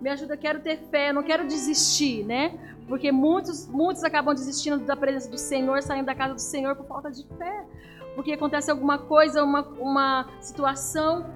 me 0.00 0.10
ajuda, 0.10 0.36
quero 0.36 0.60
ter 0.60 0.78
fé, 0.90 1.12
não 1.12 1.22
quero 1.22 1.46
desistir, 1.46 2.24
né? 2.24 2.58
Porque 2.88 3.10
muitos, 3.10 3.66
muitos 3.66 4.04
acabam 4.04 4.34
desistindo 4.34 4.84
da 4.84 4.96
presença 4.96 5.30
do 5.30 5.38
Senhor, 5.38 5.82
saindo 5.82 6.06
da 6.06 6.14
casa 6.14 6.34
do 6.34 6.40
Senhor 6.40 6.76
por 6.76 6.86
falta 6.86 7.10
de 7.10 7.26
fé. 7.36 7.66
Porque 8.14 8.32
acontece 8.32 8.70
alguma 8.70 8.98
coisa, 8.98 9.42
uma, 9.42 9.62
uma 9.78 10.28
situação, 10.40 11.26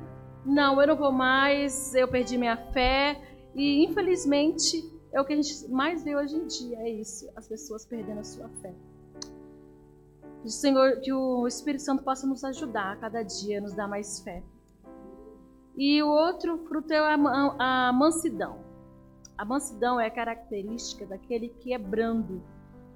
não, 0.44 0.80
eu 0.80 0.88
não 0.88 0.96
vou 0.96 1.10
mais, 1.10 1.94
eu 1.94 2.06
perdi 2.06 2.36
minha 2.36 2.56
fé. 2.72 3.20
E 3.54 3.84
infelizmente 3.84 4.84
é 5.12 5.20
o 5.20 5.24
que 5.24 5.32
a 5.32 5.36
gente 5.36 5.68
mais 5.68 6.04
vê 6.04 6.14
hoje 6.14 6.36
em 6.36 6.46
dia, 6.46 6.78
é 6.80 6.90
isso, 6.90 7.28
as 7.34 7.48
pessoas 7.48 7.84
perdendo 7.86 8.20
a 8.20 8.24
sua 8.24 8.48
fé. 8.60 8.74
Que 10.42 10.46
o 10.46 10.50
Senhor, 10.50 11.00
que 11.00 11.12
o 11.12 11.46
Espírito 11.46 11.82
Santo 11.82 12.04
possa 12.04 12.26
nos 12.26 12.44
ajudar 12.44 12.92
a 12.92 12.96
cada 12.96 13.22
dia, 13.22 13.60
nos 13.60 13.74
dar 13.74 13.88
mais 13.88 14.20
fé. 14.20 14.42
E 15.78 16.02
o 16.02 16.08
outro 16.08 16.58
fruto 16.66 16.92
é 16.92 16.98
a, 16.98 17.14
a 17.88 17.92
mansidão. 17.92 18.58
A 19.36 19.44
mansidão 19.44 20.00
é 20.00 20.10
característica 20.10 21.06
daquele 21.06 21.50
que 21.50 21.72
é 21.72 21.78
brando, 21.78 22.42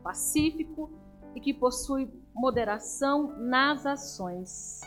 pacífico 0.03 0.91
e 1.33 1.41
que 1.41 1.55
possui 1.55 2.11
moderação 2.35 3.39
nas 3.39 3.87
ações. 3.87 4.81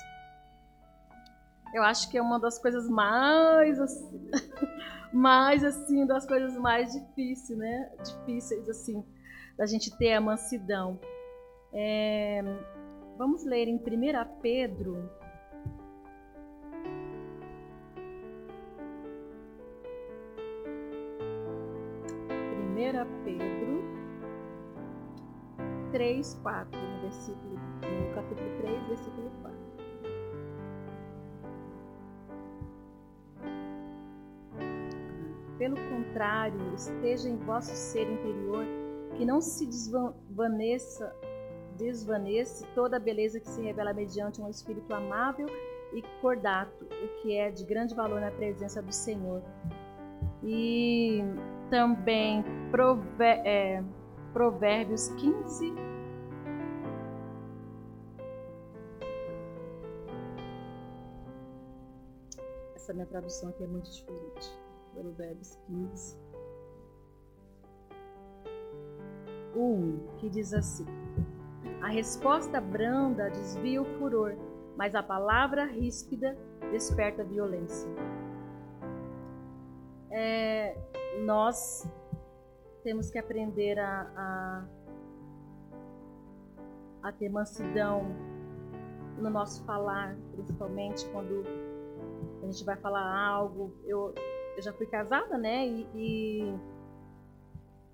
Eu 1.73 1.83
acho 1.83 2.11
que 2.11 2.17
é 2.17 2.21
uma 2.21 2.37
das 2.37 2.59
coisas 2.59 2.89
mais 2.89 3.79
assim, 3.79 4.29
mais 5.13 5.63
assim, 5.63 6.05
das 6.05 6.27
coisas 6.27 6.57
mais 6.57 6.91
difíceis, 6.91 7.57
né? 7.57 7.91
Difíceis 8.03 8.67
assim 8.67 9.05
da 9.57 9.65
gente 9.65 9.97
ter 9.97 10.13
a 10.15 10.19
mansidão. 10.19 10.99
É, 11.71 12.43
vamos 13.17 13.45
ler 13.45 13.69
em 13.69 13.77
1 13.77 14.41
Pedro 14.41 15.09
Pedro 23.23 23.83
3, 25.91 26.39
4, 26.43 26.79
no, 26.79 27.01
versículo, 27.01 27.55
no 27.81 28.13
capítulo 28.13 28.49
3, 28.61 28.87
versículo 28.87 29.31
4. 29.41 29.57
Pelo 35.57 35.75
contrário, 35.89 36.59
esteja 36.75 37.27
em 37.27 37.37
vosso 37.37 37.71
ser 37.71 38.07
interior, 38.07 38.63
que 39.15 39.25
não 39.25 39.41
se 39.41 39.65
desvaneça, 39.65 41.11
desvanece 41.77 42.67
toda 42.75 42.97
a 42.97 42.99
beleza 42.99 43.39
que 43.39 43.49
se 43.49 43.63
revela 43.63 43.93
mediante 43.93 44.39
um 44.39 44.47
espírito 44.47 44.93
amável 44.93 45.47
e 45.91 46.03
cordato, 46.21 46.85
o 46.85 47.21
que 47.21 47.35
é 47.35 47.49
de 47.49 47.65
grande 47.65 47.95
valor 47.95 48.21
na 48.21 48.29
presença 48.29 48.79
do 48.79 48.93
Senhor. 48.93 49.41
E 50.43 51.23
também 51.71 52.43
é, 53.19 53.83
Provérbios 54.33 55.09
15. 55.09 55.73
Essa 62.75 62.93
minha 62.93 63.05
tradução 63.05 63.49
aqui 63.49 63.63
é 63.63 63.67
muito 63.67 63.89
diferente. 63.89 64.59
Provérbios 64.93 65.55
15. 65.67 66.17
1, 69.55 70.17
que 70.17 70.29
diz 70.29 70.53
assim: 70.53 70.85
A 71.81 71.87
resposta 71.87 72.59
branda 72.59 73.29
desvia 73.29 73.81
o 73.81 73.85
furor, 73.97 74.35
mas 74.75 74.93
a 74.95 75.01
palavra 75.01 75.65
ríspida 75.65 76.37
desperta 76.71 77.23
violência. 77.23 77.89
É, 80.11 80.77
nós 81.25 81.87
temos 82.85 83.09
que 83.09 83.17
aprender 83.17 83.79
a, 83.79 84.01
a, 84.15 84.65
a 87.01 87.11
ter 87.11 87.29
mansidão 87.29 88.03
no 89.17 89.27
nosso 89.27 89.65
falar, 89.65 90.15
principalmente 90.35 91.03
quando 91.09 91.43
a 92.43 92.45
gente 92.45 92.63
vai 92.63 92.77
falar 92.77 93.27
algo. 93.27 93.73
Eu, 93.87 94.13
eu 94.55 94.61
já 94.61 94.71
fui 94.71 94.85
casada, 94.85 95.35
né? 95.35 95.67
E, 95.67 95.87
e, 95.95 96.55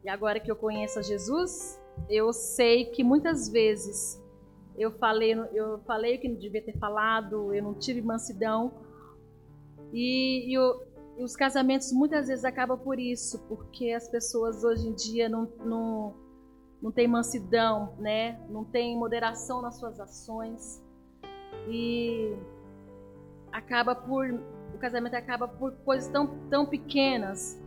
e 0.04 0.10
agora 0.10 0.41
que 0.41 0.51
eu 0.51 0.58
conheço 0.58 0.99
a 0.99 1.01
Jesus, 1.01 1.82
eu 2.10 2.34
sei 2.34 2.84
que 2.88 3.01
muitas 3.01 3.47
vezes 3.47 4.21
eu 4.77 4.91
falei, 4.91 5.34
eu 5.54 5.80
falei 5.86 6.17
o 6.17 6.19
que 6.19 6.27
não 6.27 6.38
devia 6.38 6.62
ter 6.62 6.77
falado, 6.77 7.54
eu 7.54 7.63
não 7.63 7.75
tive 7.75 8.01
mansidão. 8.01 8.73
E, 9.93 10.49
e, 10.49 10.54
eu, 10.54 10.84
e, 11.22 11.24
os 11.24 11.36
casamentos 11.36 11.92
muitas 11.92 12.28
vezes 12.28 12.44
acabam 12.44 12.78
por 12.78 13.00
isso, 13.00 13.40
porque 13.48 13.92
as 13.92 14.08
pessoas 14.10 14.64
hoje 14.64 14.88
em 14.88 14.94
dia 14.94 15.30
não, 15.30 15.48
não, 15.64 16.14
não 16.82 16.92
têm 16.92 17.08
mansidão, 17.08 17.96
né? 18.00 18.40
não 18.50 18.64
têm 18.64 18.98
moderação 18.98 19.62
nas 19.62 19.78
suas 19.80 20.00
ações. 20.00 20.84
E 21.68 22.36
acaba 23.52 23.94
por. 23.94 24.26
O 24.74 24.78
casamento 24.80 25.14
acaba 25.14 25.48
por 25.48 25.74
coisas 25.84 26.10
tão, 26.10 26.28
tão 26.50 26.66
pequenas. 26.66 27.62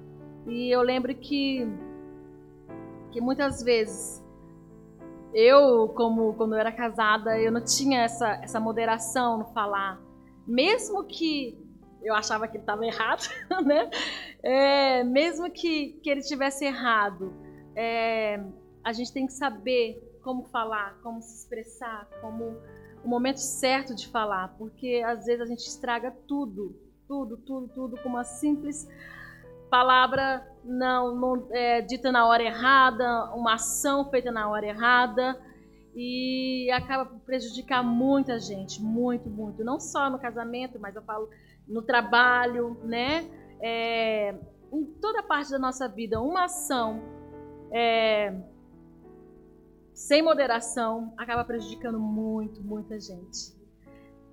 E 0.47 0.71
eu 0.71 0.83
lembro 0.83 1.15
que, 1.15 1.67
que 3.13 3.21
muitas 3.21 3.63
vezes 3.63 4.23
eu, 5.33 5.89
como 5.89 6.35
quando 6.35 6.55
eu 6.55 6.61
era 6.61 6.73
casada, 6.73 7.39
eu 7.39 7.51
não 7.51 7.61
tinha 7.61 8.03
essa, 8.03 8.29
essa 8.43 8.61
moderação 8.61 9.39
no 9.39 9.45
falar. 9.47 10.01
Mesmo 10.47 11.05
que 11.05 11.64
eu 12.05 12.15
achava 12.15 12.47
que 12.47 12.57
ele 12.57 12.63
estava 12.63 12.85
errado, 12.85 13.23
né? 13.65 13.91
É, 14.43 15.05
mesmo 15.05 15.51
que, 15.51 15.99
que 16.03 16.11
ele 16.11 16.21
tivesse 16.21 16.65
errado, 16.65 17.33
é, 17.75 18.41
a 18.83 18.93
gente 18.93 19.13
tem 19.13 19.27
que 19.27 19.33
saber 19.33 20.19
como 20.23 20.45
falar, 20.45 20.99
como 21.03 21.21
se 21.21 21.35
expressar, 21.35 22.09
como 22.21 22.57
o 23.03 23.09
momento 23.09 23.39
certo 23.39 23.95
de 23.95 24.09
falar, 24.09 24.55
porque 24.57 25.03
às 25.07 25.27
vezes 25.27 25.43
a 25.43 25.47
gente 25.47 25.67
estraga 25.67 26.11
tudo, 26.27 26.75
tudo, 27.07 27.37
tudo, 27.37 27.69
tudo 27.69 27.97
com 28.03 28.09
uma 28.09 28.25
simples 28.25 28.89
palavra 29.75 30.47
não, 30.63 31.17
não 31.17 31.47
é, 31.51 31.81
dita 31.81 32.13
na 32.13 32.27
hora 32.27 32.45
errada, 32.45 33.25
uma 33.35 33.55
ação 33.55 34.09
feita 34.09 34.31
na 34.31 34.49
hora 34.49 34.67
errada 34.67 35.37
e 35.97 36.71
acaba 36.71 37.07
prejudicar 37.27 37.83
muita 37.83 38.39
gente, 38.39 38.81
muito, 38.81 39.29
muito. 39.29 39.65
Não 39.65 39.81
só 39.81 40.09
no 40.09 40.19
casamento, 40.19 40.79
mas 40.79 40.95
eu 40.95 41.03
falo 41.03 41.29
no 41.67 41.83
trabalho, 41.83 42.77
né? 42.85 43.29
É, 43.61 44.35
em 44.73 44.85
toda 45.01 45.23
parte 45.23 45.51
da 45.51 45.59
nossa 45.59 45.89
vida, 45.89 46.21
uma 46.21 46.45
ação 46.45 47.03
é, 47.71 48.35
sem 49.93 50.23
moderação 50.23 51.15
acaba 51.17 51.45
prejudicando 51.45 51.99
muito, 51.99 52.63
muita 52.63 52.99
gente. 52.99 53.55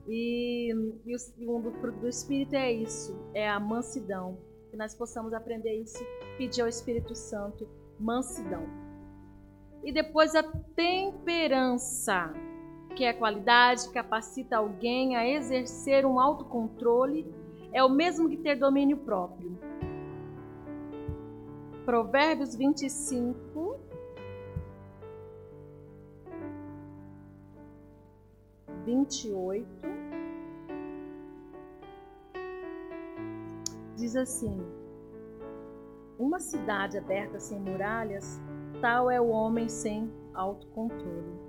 E, 0.07 0.71
e 1.05 1.15
o 1.15 1.19
segundo 1.19 1.71
fruto 1.73 1.99
do 1.99 2.07
Espírito 2.07 2.55
é 2.55 2.71
isso, 2.71 3.15
é 3.33 3.47
a 3.47 3.59
mansidão 3.59 4.37
que 4.71 4.77
nós 4.77 4.95
possamos 4.95 5.33
aprender 5.33 5.73
isso, 5.81 6.03
pedir 6.37 6.61
ao 6.61 6.67
Espírito 6.67 7.13
Santo 7.13 7.69
mansidão. 7.99 8.65
E 9.83 9.91
depois 9.91 10.33
a 10.35 10.43
temperança, 10.75 12.33
que 12.95 13.03
é 13.03 13.09
a 13.09 13.13
qualidade 13.13 13.89
capacita 13.89 14.57
alguém 14.57 15.15
a 15.15 15.27
exercer 15.27 16.05
um 16.05 16.19
autocontrole, 16.19 17.25
é 17.73 17.83
o 17.83 17.89
mesmo 17.89 18.29
que 18.29 18.37
ter 18.37 18.55
domínio 18.55 18.97
próprio. 18.97 19.57
Provérbios 21.85 22.55
25, 22.55 23.79
vinte 28.85 29.25
e 29.25 29.31
oito. 29.31 29.91
diz 34.01 34.15
assim: 34.15 34.59
Uma 36.17 36.39
cidade 36.39 36.97
aberta 36.97 37.39
sem 37.39 37.59
muralhas, 37.59 38.41
tal 38.81 39.09
é 39.09 39.21
o 39.21 39.29
homem 39.29 39.69
sem 39.69 40.11
autocontrole, 40.33 41.39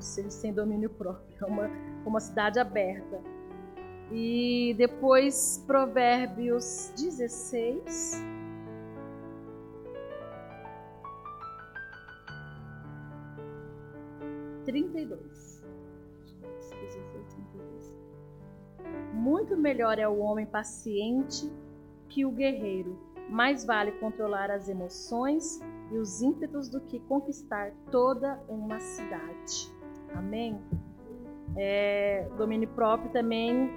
seja, 0.00 0.30
sem 0.30 0.52
domínio 0.52 0.90
próprio, 0.90 1.36
é 1.40 1.46
uma, 1.46 1.70
uma 2.04 2.20
cidade 2.20 2.58
aberta. 2.58 3.20
E 4.12 4.74
depois, 4.76 5.62
Provérbios 5.66 6.92
16. 6.96 8.22
Trinta 14.64 14.98
e 14.98 15.06
dois. 15.06 15.64
Muito 19.12 19.56
melhor 19.56 19.98
é 19.98 20.06
o 20.06 20.18
homem 20.18 20.44
paciente 20.44 21.50
que 22.08 22.26
o 22.26 22.30
guerreiro. 22.30 22.98
Mais 23.30 23.64
vale 23.64 23.92
controlar 23.92 24.50
as 24.50 24.68
emoções 24.68 25.60
e 25.90 25.96
os 25.96 26.20
ímpetos 26.20 26.68
do 26.68 26.80
que 26.80 27.00
conquistar 27.00 27.72
toda 27.90 28.38
uma 28.48 28.78
cidade. 28.80 29.72
Amém? 30.14 30.58
É, 31.56 32.28
domínio 32.36 32.68
próprio 32.68 33.10
também 33.10 33.70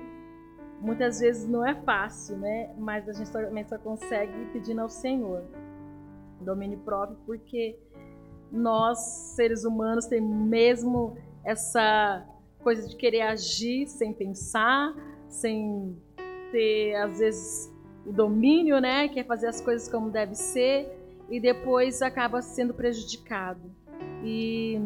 muitas 0.79 1.19
vezes 1.19 1.47
não 1.47 1.65
é 1.65 1.73
fácil, 1.73 2.37
né? 2.37 2.73
Mas 2.77 3.07
a 3.09 3.13
gente 3.13 3.31
também 3.31 3.67
só 3.67 3.77
consegue 3.77 4.33
pedindo 4.53 4.81
ao 4.81 4.89
Senhor 4.89 5.43
domínio 6.39 6.77
próprio, 6.79 7.17
porque 7.25 7.77
nós, 8.51 8.99
seres 9.35 9.65
humanos, 9.65 10.05
temos 10.05 10.35
mesmo 10.47 11.17
essa 11.43 12.25
coisa 12.59 12.87
de 12.87 12.95
querer 12.95 13.21
agir 13.21 13.87
sem 13.87 14.13
pensar, 14.13 14.93
sem 15.27 15.97
ter, 16.51 16.95
às 16.95 17.19
vezes, 17.19 17.73
o 18.05 18.11
domínio, 18.11 18.79
né? 18.79 19.07
Quer 19.07 19.25
fazer 19.25 19.47
as 19.47 19.59
coisas 19.59 19.89
como 19.89 20.09
deve 20.09 20.35
ser 20.35 20.87
e 21.29 21.39
depois 21.39 22.01
acaba 22.01 22.41
sendo 22.41 22.73
prejudicado. 22.73 23.61
E 24.23 24.79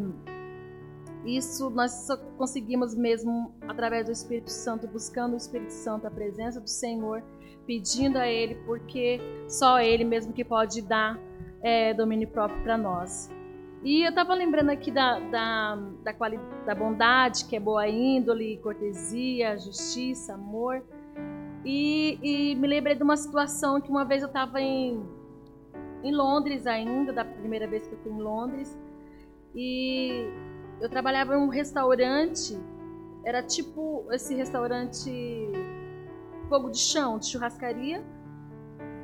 isso 1.24 1.70
nós 1.70 1.92
só 2.06 2.16
conseguimos 2.36 2.94
mesmo 2.94 3.54
através 3.68 4.06
do 4.06 4.12
Espírito 4.12 4.50
Santo, 4.50 4.88
buscando 4.88 5.34
o 5.34 5.36
Espírito 5.36 5.72
Santo, 5.72 6.06
a 6.06 6.10
presença 6.10 6.60
do 6.60 6.68
Senhor, 6.68 7.22
pedindo 7.66 8.18
a 8.18 8.26
Ele, 8.26 8.56
porque 8.66 9.20
só 9.48 9.80
Ele 9.80 10.04
mesmo 10.04 10.32
que 10.32 10.44
pode 10.44 10.82
dar 10.82 11.18
é, 11.62 11.94
domínio 11.94 12.28
próprio 12.28 12.60
para 12.62 12.76
nós. 12.76 13.30
E 13.84 14.02
eu 14.02 14.10
estava 14.10 14.32
lembrando 14.34 14.70
aqui 14.70 14.92
da, 14.92 15.18
da, 15.18 15.76
da, 16.04 16.12
da 16.66 16.74
bondade, 16.74 17.44
que 17.46 17.56
é 17.56 17.60
boa 17.60 17.88
índole, 17.88 18.58
cortesia, 18.58 19.58
justiça, 19.58 20.34
amor. 20.34 20.82
E, 21.64 22.18
e, 22.22 22.54
me 22.56 22.68
lembrei 22.68 22.94
de 22.94 23.02
uma 23.02 23.16
situação 23.16 23.80
que 23.80 23.90
uma 23.90 24.04
vez 24.04 24.22
eu 24.22 24.28
estava 24.28 24.60
em, 24.60 25.04
em 26.02 26.14
Londres 26.14 26.66
ainda, 26.66 27.12
da 27.12 27.24
primeira 27.24 27.66
vez 27.66 27.86
que 27.86 27.94
eu 27.94 27.98
fui 27.98 28.12
em 28.12 28.20
Londres. 28.20 28.78
E 29.54 30.28
eu 30.82 30.88
trabalhava 30.88 31.34
em 31.34 31.38
um 31.38 31.48
restaurante, 31.48 32.58
era 33.24 33.40
tipo 33.40 34.04
esse 34.10 34.34
restaurante 34.34 35.48
fogo 36.48 36.70
de 36.70 36.78
chão, 36.78 37.20
de 37.20 37.26
churrascaria. 37.26 38.02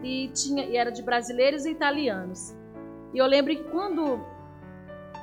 E, 0.03 0.29
tinha, 0.29 0.65
e 0.65 0.77
era 0.77 0.91
de 0.91 1.03
brasileiros 1.03 1.65
e 1.65 1.71
italianos. 1.71 2.53
E 3.15 3.19
eu 3.19 3.27
lembro 3.27 3.55
que 3.55 3.63
quando 3.65 4.21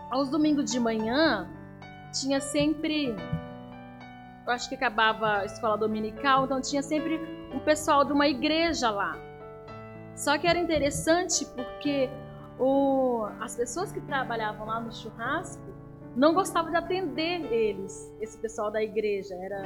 aos 0.10 0.30
domingos 0.30 0.72
de 0.72 0.80
manhã, 0.80 1.50
tinha 2.14 2.40
sempre. 2.40 3.14
Eu 4.46 4.54
acho 4.54 4.70
que 4.70 4.76
acabava 4.76 5.40
a 5.40 5.46
escola 5.46 5.78
dominical, 5.78 6.46
então 6.46 6.62
tinha 6.62 6.82
sempre 6.82 7.20
um 7.54 7.60
pessoal 7.60 8.06
de 8.06 8.14
uma 8.14 8.28
igreja 8.30 8.90
lá. 8.90 9.18
Só 10.16 10.38
que 10.38 10.48
era 10.48 10.58
interessante 10.58 11.46
porque 11.54 12.10
o, 12.58 13.26
as 13.42 13.58
pessoas 13.58 13.92
que 13.92 14.00
trabalhavam 14.00 14.68
lá 14.68 14.80
no 14.80 14.94
churrasco 14.94 15.75
não 16.16 16.34
gostavam 16.34 16.72
de 16.72 16.78
atender 16.78 17.52
eles, 17.52 18.14
esse 18.22 18.38
pessoal 18.38 18.72
da 18.72 18.82
igreja. 18.82 19.36
Era 19.36 19.64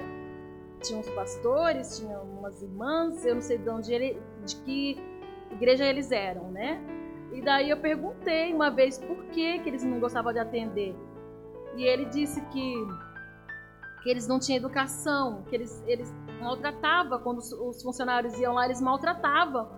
tinha 0.82 1.00
uns 1.00 1.10
pastores, 1.10 2.00
tinha 2.00 2.20
umas 2.20 2.62
irmãs, 2.62 3.26
eu 3.26 3.36
não 3.36 3.42
sei 3.42 3.58
de 3.58 3.70
onde 3.70 3.94
ele, 3.94 4.22
de 4.46 4.56
que 4.58 4.98
igreja 5.52 5.86
eles 5.86 6.12
eram, 6.12 6.52
né? 6.52 6.82
E 7.34 7.42
daí 7.42 7.70
eu 7.70 7.78
perguntei 7.78 8.54
uma 8.54 8.72
vez 8.72 8.98
por 8.98 9.26
que, 9.26 9.60
que 9.60 9.70
eles 9.70 9.84
não 9.84 10.00
gostavam 10.00 10.34
de 10.34 10.40
atender. 10.40 10.96
E 11.76 11.84
ele 11.84 12.06
disse 12.06 12.42
que, 12.48 12.74
que 14.04 14.10
eles 14.10 14.28
não 14.28 14.40
tinham 14.40 14.58
educação, 14.58 15.44
que 15.44 15.56
eles, 15.56 15.84
eles 15.86 16.14
maltratavam, 16.40 17.20
quando 17.20 17.38
os 17.40 17.84
funcionários 17.84 18.40
iam 18.40 18.54
lá, 18.54 18.66
eles 18.66 18.82
maltratavam. 18.82 19.70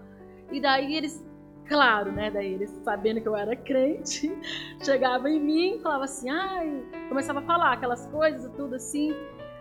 E 0.52 0.62
daí 0.62 0.96
eles, 0.96 1.24
claro, 1.72 2.12
né? 2.12 2.30
Daí 2.30 2.54
eles, 2.54 2.70
sabendo 2.84 3.22
que 3.22 3.28
eu 3.28 3.36
era 3.36 3.56
crente, 3.56 4.30
chegava 4.84 5.30
em 5.30 5.40
mim 5.40 5.80
falava 5.82 6.04
assim, 6.04 6.30
ai, 6.30 6.84
começava 7.08 7.40
a 7.40 7.44
falar 7.44 7.72
aquelas 7.72 8.06
coisas 8.08 8.44
e 8.46 8.50
tudo 8.58 8.76
assim. 8.76 9.16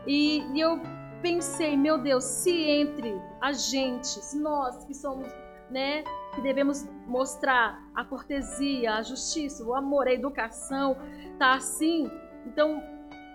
E, 0.08 0.42
e 0.52 0.60
eu 0.60 0.80
pensei, 1.22 1.76
meu 1.76 1.98
Deus, 1.98 2.24
se 2.24 2.50
entre 2.50 3.14
a 3.40 3.52
gente, 3.52 4.08
se 4.08 4.36
nós 4.40 4.84
que 4.84 4.94
somos, 4.94 5.28
né, 5.70 6.02
que 6.34 6.40
devemos 6.40 6.84
mostrar 7.06 7.80
a 7.94 8.04
cortesia, 8.04 8.94
a 8.94 9.02
justiça, 9.02 9.62
o 9.64 9.72
amor, 9.72 10.08
a 10.08 10.12
educação, 10.12 10.96
tá 11.38 11.54
assim, 11.54 12.10
então 12.44 12.82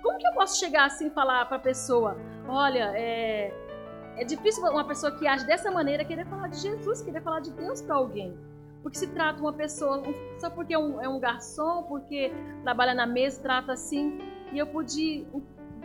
como 0.04 0.20
que 0.20 0.28
eu 0.28 0.34
posso 0.34 0.60
chegar 0.60 0.86
assim 0.86 1.08
e 1.08 1.12
falar 1.12 1.46
para 1.46 1.56
a 1.56 1.60
pessoa, 1.62 2.18
olha, 2.46 2.92
é, 2.94 3.54
é 4.18 4.26
difícil 4.26 4.64
uma 4.66 4.84
pessoa 4.86 5.14
que 5.18 5.26
age 5.26 5.46
dessa 5.46 5.72
maneira 5.72 6.04
querer 6.04 6.26
falar 6.26 6.50
de 6.50 6.58
Jesus, 6.58 7.02
querer 7.02 7.22
falar 7.22 7.40
de 7.40 7.52
Deus 7.52 7.82
para 7.82 7.96
alguém. 7.96 8.38
Porque 8.86 9.00
se 9.00 9.08
trata 9.08 9.42
uma 9.42 9.52
pessoa, 9.52 10.04
só 10.38 10.48
porque 10.48 10.76
é 10.76 10.78
um, 10.78 11.02
é 11.02 11.10
um 11.10 11.20
garçom, 11.20 11.82
porque 11.90 12.32
trabalha 12.62 12.94
na 12.94 13.08
mesa, 13.08 13.42
trata 13.42 13.74
assim. 13.74 14.20
E 14.54 14.60
eu 14.60 14.68
pude 14.68 15.26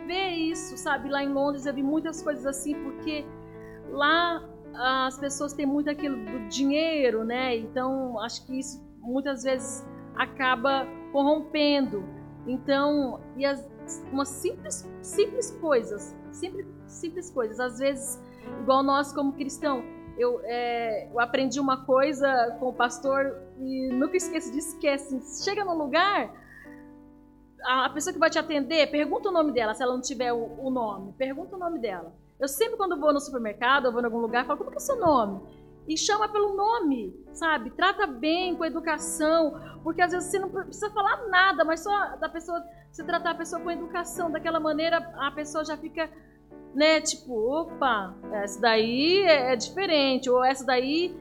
ver 0.05 0.29
isso, 0.29 0.77
sabe? 0.77 1.09
Lá 1.09 1.23
em 1.23 1.33
Londres 1.33 1.65
eu 1.65 1.73
vi 1.73 1.81
muitas 1.81 2.21
coisas 2.21 2.45
assim, 2.45 2.75
porque 2.83 3.25
lá 3.89 4.47
as 4.75 5.17
pessoas 5.17 5.51
têm 5.51 5.65
muito 5.65 5.89
aquilo 5.89 6.15
do 6.15 6.47
dinheiro, 6.47 7.23
né? 7.23 7.57
Então 7.57 8.19
acho 8.19 8.45
que 8.45 8.59
isso 8.59 8.79
muitas 8.99 9.41
vezes 9.45 9.83
acaba 10.15 10.85
corrompendo. 11.11 12.03
Então, 12.45 13.19
e 13.35 13.43
as, 13.43 13.67
umas 14.11 14.27
simples, 14.27 14.87
simples 15.01 15.57
coisas, 15.59 16.15
simples, 16.31 16.67
simples 16.85 17.31
coisas. 17.31 17.59
Às 17.59 17.79
vezes, 17.79 18.23
igual 18.61 18.83
nós 18.83 19.11
como 19.11 19.33
cristão, 19.33 19.83
eu, 20.17 20.41
é, 20.43 21.09
eu 21.11 21.19
aprendi 21.19 21.59
uma 21.59 21.85
coisa 21.85 22.57
com 22.59 22.69
o 22.69 22.73
pastor 22.73 23.37
e 23.59 23.89
nunca 23.93 24.17
esqueço 24.17 24.51
disso, 24.51 24.79
que 24.79 24.87
é 24.87 24.95
assim, 24.95 25.21
chega 25.43 25.63
num 25.63 25.77
lugar, 25.77 26.31
a 27.63 27.89
pessoa 27.89 28.13
que 28.13 28.19
vai 28.19 28.29
te 28.29 28.39
atender, 28.39 28.89
pergunta 28.89 29.29
o 29.29 29.31
nome 29.31 29.51
dela, 29.51 29.73
se 29.73 29.83
ela 29.83 29.93
não 29.93 30.01
tiver 30.01 30.33
o, 30.33 30.59
o 30.59 30.69
nome. 30.69 31.13
Pergunta 31.13 31.55
o 31.55 31.59
nome 31.59 31.79
dela. 31.79 32.13
Eu 32.39 32.47
sempre, 32.47 32.75
quando 32.75 32.99
vou 32.99 33.13
no 33.13 33.19
supermercado, 33.19 33.85
ou 33.85 33.91
vou 33.91 34.01
em 34.01 34.05
algum 34.05 34.17
lugar, 34.17 34.45
falo, 34.45 34.57
como 34.57 34.71
que 34.71 34.77
é 34.77 34.79
seu 34.79 34.97
nome? 34.97 35.41
E 35.87 35.97
chama 35.97 36.27
pelo 36.29 36.55
nome, 36.55 37.15
sabe? 37.33 37.69
Trata 37.71 38.07
bem, 38.07 38.55
com 38.55 38.65
educação, 38.65 39.59
porque 39.83 40.01
às 40.01 40.11
vezes 40.11 40.29
você 40.29 40.39
não 40.39 40.49
precisa 40.49 40.89
falar 40.89 41.27
nada, 41.27 41.63
mas 41.63 41.81
só 41.81 42.15
da 42.17 42.29
pessoa, 42.29 42.63
você 42.91 43.03
tratar 43.03 43.31
a 43.31 43.35
pessoa 43.35 43.61
com 43.61 43.69
educação, 43.69 44.31
daquela 44.31 44.59
maneira 44.59 44.97
a 44.97 45.31
pessoa 45.31 45.63
já 45.63 45.77
fica, 45.77 46.09
né, 46.73 47.01
tipo, 47.01 47.33
opa, 47.33 48.15
essa 48.31 48.59
daí 48.59 49.23
é, 49.23 49.53
é 49.53 49.55
diferente, 49.55 50.29
ou 50.29 50.43
essa 50.43 50.65
daí 50.65 51.13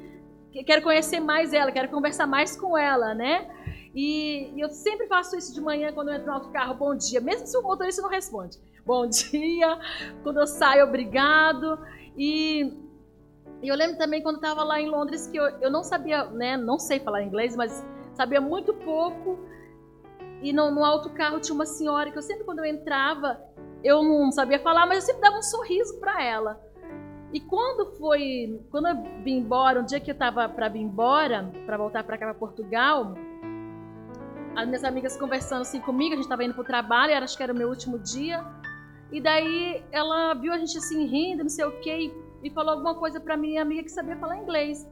quero 0.66 0.82
conhecer 0.82 1.20
mais 1.20 1.52
ela, 1.52 1.70
quero 1.72 1.88
conversar 1.88 2.26
mais 2.26 2.56
com 2.56 2.76
ela, 2.76 3.14
né? 3.14 3.48
E, 3.94 4.52
e, 4.54 4.60
eu 4.60 4.68
sempre 4.70 5.06
faço 5.06 5.36
isso 5.36 5.52
de 5.52 5.60
manhã 5.60 5.92
quando 5.92 6.08
eu 6.08 6.14
entro 6.14 6.28
no 6.28 6.34
outro 6.34 6.50
carro, 6.50 6.74
bom 6.74 6.94
dia, 6.94 7.20
mesmo 7.20 7.46
se 7.46 7.56
o 7.56 7.62
motorista 7.62 8.02
não 8.02 8.08
responde. 8.08 8.58
Bom 8.86 9.06
dia, 9.06 9.78
quando 10.22 10.40
eu 10.40 10.46
saio, 10.46 10.84
obrigado. 10.84 11.78
E, 12.16 12.72
e 13.62 13.68
eu 13.68 13.76
lembro 13.76 13.98
também 13.98 14.22
quando 14.22 14.36
estava 14.36 14.64
lá 14.64 14.80
em 14.80 14.88
Londres 14.88 15.26
que 15.26 15.36
eu, 15.36 15.44
eu 15.60 15.70
não 15.70 15.84
sabia, 15.84 16.24
né, 16.24 16.56
não 16.56 16.78
sei 16.78 16.98
falar 16.98 17.22
inglês, 17.22 17.54
mas 17.54 17.84
sabia 18.14 18.40
muito 18.40 18.72
pouco. 18.74 19.38
E 20.42 20.52
no, 20.52 20.70
no 20.70 21.40
tinha 21.40 21.54
uma 21.54 21.66
senhora 21.66 22.10
que 22.10 22.16
eu 22.16 22.22
sempre 22.22 22.44
quando 22.44 22.60
eu 22.60 22.64
entrava, 22.64 23.38
eu 23.82 24.02
não 24.02 24.30
sabia 24.30 24.58
falar, 24.58 24.86
mas 24.86 24.98
eu 24.98 25.02
sempre 25.02 25.22
dava 25.22 25.38
um 25.38 25.42
sorriso 25.42 25.98
para 25.98 26.22
ela. 26.22 26.60
E 27.32 27.40
quando 27.40 27.92
foi, 27.92 28.60
quando 28.70 28.88
eu 28.88 29.22
vim 29.22 29.38
embora, 29.38 29.80
um 29.80 29.84
dia 29.84 30.00
que 30.00 30.10
eu 30.10 30.14
estava 30.14 30.48
para 30.48 30.68
vir 30.68 30.80
embora, 30.80 31.50
para 31.64 31.76
voltar 31.76 32.02
para 32.02 32.18
cá 32.18 32.26
para 32.26 32.34
Portugal, 32.34 33.14
as 34.56 34.66
minhas 34.66 34.82
amigas 34.82 35.16
conversando 35.16 35.62
assim 35.62 35.80
comigo, 35.80 36.12
a 36.12 36.16
gente 36.16 36.24
estava 36.24 36.42
indo 36.42 36.54
pro 36.54 36.64
trabalho, 36.64 37.12
era, 37.12 37.24
acho 37.24 37.36
que 37.36 37.42
era 37.42 37.52
o 37.52 37.56
meu 37.56 37.68
último 37.68 37.98
dia. 37.98 38.44
E 39.12 39.20
daí 39.20 39.82
ela 39.92 40.34
viu 40.34 40.52
a 40.52 40.58
gente 40.58 40.76
assim 40.76 41.06
rindo, 41.06 41.44
não 41.44 41.50
sei 41.50 41.64
o 41.64 41.80
quê, 41.80 42.12
e, 42.42 42.50
falou 42.50 42.72
alguma 42.72 42.94
coisa 42.94 43.20
para 43.20 43.36
minha 43.36 43.62
amiga 43.62 43.82
que 43.82 43.90
sabia 43.90 44.16
falar 44.16 44.38
inglês. 44.38 44.88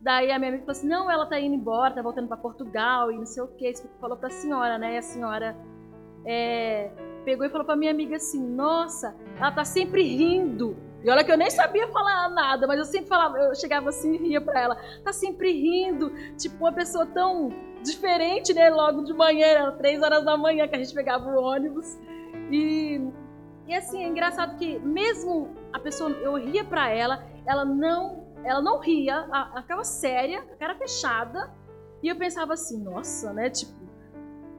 Daí 0.00 0.30
a 0.30 0.38
minha 0.38 0.50
amiga 0.50 0.64
falou 0.64 0.78
assim: 0.78 0.88
"Não, 0.88 1.10
ela 1.10 1.26
tá 1.26 1.40
indo 1.40 1.54
embora, 1.54 1.94
tá 1.94 2.02
voltando 2.02 2.28
para 2.28 2.36
Portugal 2.36 3.10
e 3.10 3.16
não 3.16 3.26
sei 3.26 3.42
o 3.42 3.48
quê". 3.48 3.72
Falou 4.00 4.16
para 4.16 4.28
a 4.28 4.30
senhora, 4.30 4.78
né? 4.78 4.94
E 4.94 4.98
a 4.98 5.02
senhora 5.02 5.56
é, 6.24 6.90
pegou 7.24 7.46
e 7.46 7.50
falou 7.50 7.66
para 7.66 7.76
minha 7.76 7.90
amiga 7.90 8.16
assim: 8.16 8.40
"Nossa, 8.40 9.14
ela 9.38 9.50
tá 9.50 9.64
sempre 9.64 10.02
rindo". 10.02 10.76
E 11.04 11.10
olha 11.10 11.22
que 11.22 11.30
eu 11.30 11.36
nem 11.36 11.50
sabia 11.50 11.86
falar 11.88 12.30
nada, 12.30 12.66
mas 12.66 12.78
eu 12.78 12.84
sempre 12.86 13.08
falava, 13.08 13.36
eu 13.36 13.54
chegava 13.54 13.90
assim 13.90 14.14
e 14.14 14.16
ria 14.16 14.40
para 14.40 14.58
ela. 14.58 14.76
Tá 15.04 15.12
sempre 15.12 15.52
rindo, 15.52 16.10
tipo 16.38 16.56
uma 16.64 16.72
pessoa 16.72 17.04
tão 17.04 17.50
diferente, 17.82 18.54
né? 18.54 18.70
Logo 18.70 19.04
de 19.04 19.12
manhã, 19.12 19.46
era 19.46 19.72
três 19.72 20.02
horas 20.02 20.24
da 20.24 20.34
manhã 20.34 20.66
que 20.66 20.74
a 20.74 20.78
gente 20.78 20.94
pegava 20.94 21.28
o 21.28 21.42
ônibus. 21.42 21.98
E, 22.50 23.06
e 23.66 23.74
assim, 23.74 24.02
é 24.02 24.08
engraçado 24.08 24.56
que 24.56 24.78
mesmo 24.78 25.50
a 25.74 25.78
pessoa, 25.78 26.10
eu 26.10 26.36
ria 26.36 26.64
pra 26.64 26.88
ela, 26.88 27.22
ela 27.46 27.66
não, 27.66 28.24
ela 28.42 28.62
não 28.62 28.78
ria, 28.78 29.26
ela 29.30 29.60
ficava 29.60 29.84
séria, 29.84 30.40
cara 30.58 30.74
fechada. 30.74 31.52
E 32.02 32.08
eu 32.08 32.16
pensava 32.16 32.54
assim, 32.54 32.82
nossa, 32.82 33.30
né? 33.34 33.50
Tipo, 33.50 33.74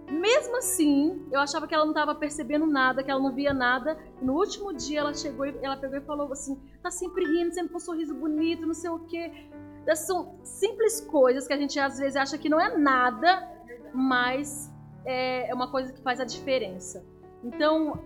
mesmo 0.09 0.57
assim, 0.57 1.25
eu 1.31 1.39
achava 1.39 1.67
que 1.67 1.73
ela 1.73 1.83
não 1.83 1.91
estava 1.91 2.13
percebendo 2.13 2.65
nada, 2.65 3.03
que 3.03 3.09
ela 3.09 3.19
não 3.19 3.33
via 3.33 3.53
nada. 3.53 3.97
No 4.21 4.33
último 4.33 4.73
dia, 4.73 4.99
ela 4.99 5.13
chegou 5.13 5.45
e 5.45 5.57
ela 5.61 5.77
pegou 5.77 5.97
e 5.97 6.01
falou 6.01 6.31
assim: 6.31 6.59
tá 6.81 6.91
sempre 6.91 7.25
rindo, 7.25 7.53
sempre 7.53 7.71
com 7.71 7.77
um 7.77 7.79
sorriso 7.79 8.13
bonito, 8.13 8.65
não 8.65 8.73
sei 8.73 8.89
o 8.89 8.99
quê. 8.99 9.49
São 9.95 10.39
simples 10.43 11.01
coisas 11.01 11.47
que 11.47 11.53
a 11.53 11.57
gente 11.57 11.79
às 11.79 11.97
vezes 11.97 12.15
acha 12.15 12.37
que 12.37 12.49
não 12.49 12.59
é 12.59 12.75
nada, 12.77 13.49
mas 13.93 14.71
é, 15.05 15.49
é 15.49 15.53
uma 15.53 15.69
coisa 15.69 15.91
que 15.91 16.01
faz 16.01 16.19
a 16.19 16.25
diferença. 16.25 17.03
Então, 17.43 17.99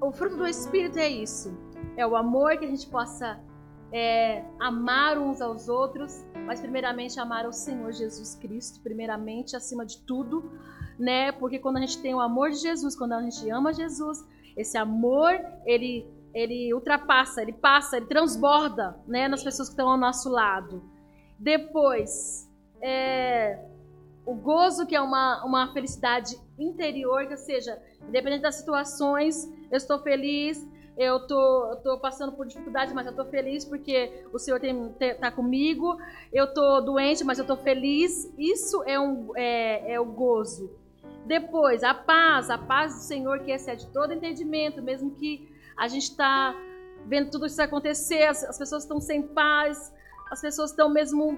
o 0.00 0.12
fruto 0.12 0.36
do 0.36 0.46
Espírito 0.46 0.98
é 0.98 1.08
isso: 1.08 1.56
é 1.96 2.06
o 2.06 2.16
amor 2.16 2.56
que 2.56 2.64
a 2.64 2.68
gente 2.68 2.86
possa 2.86 3.40
é, 3.92 4.44
amar 4.58 5.18
uns 5.18 5.40
aos 5.40 5.68
outros, 5.68 6.24
mas 6.46 6.60
primeiramente 6.60 7.20
amar 7.20 7.44
ao 7.44 7.52
Senhor 7.52 7.92
Jesus 7.92 8.34
Cristo, 8.34 8.80
primeiramente 8.80 9.54
acima 9.54 9.84
de 9.84 9.98
tudo, 9.98 10.50
né? 10.98 11.30
Porque 11.32 11.58
quando 11.58 11.76
a 11.76 11.80
gente 11.80 12.00
tem 12.00 12.14
o 12.14 12.20
amor 12.20 12.50
de 12.50 12.56
Jesus, 12.56 12.96
quando 12.96 13.12
a 13.12 13.22
gente 13.22 13.48
ama 13.50 13.72
Jesus, 13.72 14.26
esse 14.56 14.76
amor 14.78 15.32
ele 15.66 16.06
ele 16.34 16.72
ultrapassa, 16.72 17.42
ele 17.42 17.52
passa, 17.52 17.98
ele 17.98 18.06
transborda 18.06 18.98
né, 19.06 19.28
nas 19.28 19.44
pessoas 19.44 19.68
que 19.68 19.74
estão 19.74 19.90
ao 19.90 19.98
nosso 19.98 20.30
lado. 20.30 20.82
Depois, 21.38 22.50
é, 22.80 23.62
o 24.24 24.34
gozo, 24.34 24.86
que 24.86 24.96
é 24.96 25.00
uma, 25.00 25.44
uma 25.44 25.72
felicidade 25.74 26.40
interior, 26.58 27.26
que 27.26 27.36
seja, 27.36 27.78
independente 28.08 28.42
das 28.42 28.54
situações, 28.54 29.46
eu 29.70 29.76
estou 29.76 29.98
feliz, 29.98 30.66
eu 30.96 31.26
tô, 31.26 31.76
tô 31.82 31.98
passando 31.98 32.32
por 32.32 32.46
dificuldades, 32.46 32.92
mas 32.92 33.06
eu 33.06 33.10
estou 33.10 33.24
feliz 33.26 33.64
porque 33.64 34.24
o 34.32 34.38
Senhor 34.38 34.60
está 34.62 35.30
comigo, 35.30 35.96
eu 36.32 36.44
estou 36.44 36.82
doente, 36.82 37.24
mas 37.24 37.38
eu 37.38 37.42
estou 37.42 37.56
feliz. 37.56 38.32
Isso 38.38 38.82
é, 38.84 38.98
um, 39.00 39.32
é, 39.36 39.94
é 39.94 40.00
o 40.00 40.04
gozo. 40.04 40.70
Depois, 41.24 41.82
a 41.82 41.94
paz, 41.94 42.50
a 42.50 42.58
paz 42.58 42.94
do 42.94 43.00
Senhor 43.00 43.40
que 43.40 43.50
excede 43.50 43.86
todo 43.88 44.12
entendimento, 44.12 44.82
mesmo 44.82 45.12
que 45.12 45.48
a 45.76 45.88
gente 45.88 46.04
está 46.04 46.54
vendo 47.06 47.30
tudo 47.30 47.46
isso 47.46 47.60
acontecer, 47.62 48.24
as, 48.24 48.44
as 48.44 48.58
pessoas 48.58 48.82
estão 48.82 49.00
sem 49.00 49.22
paz, 49.22 49.92
as 50.30 50.40
pessoas 50.40 50.70
estão 50.70 50.88
mesmo 50.88 51.36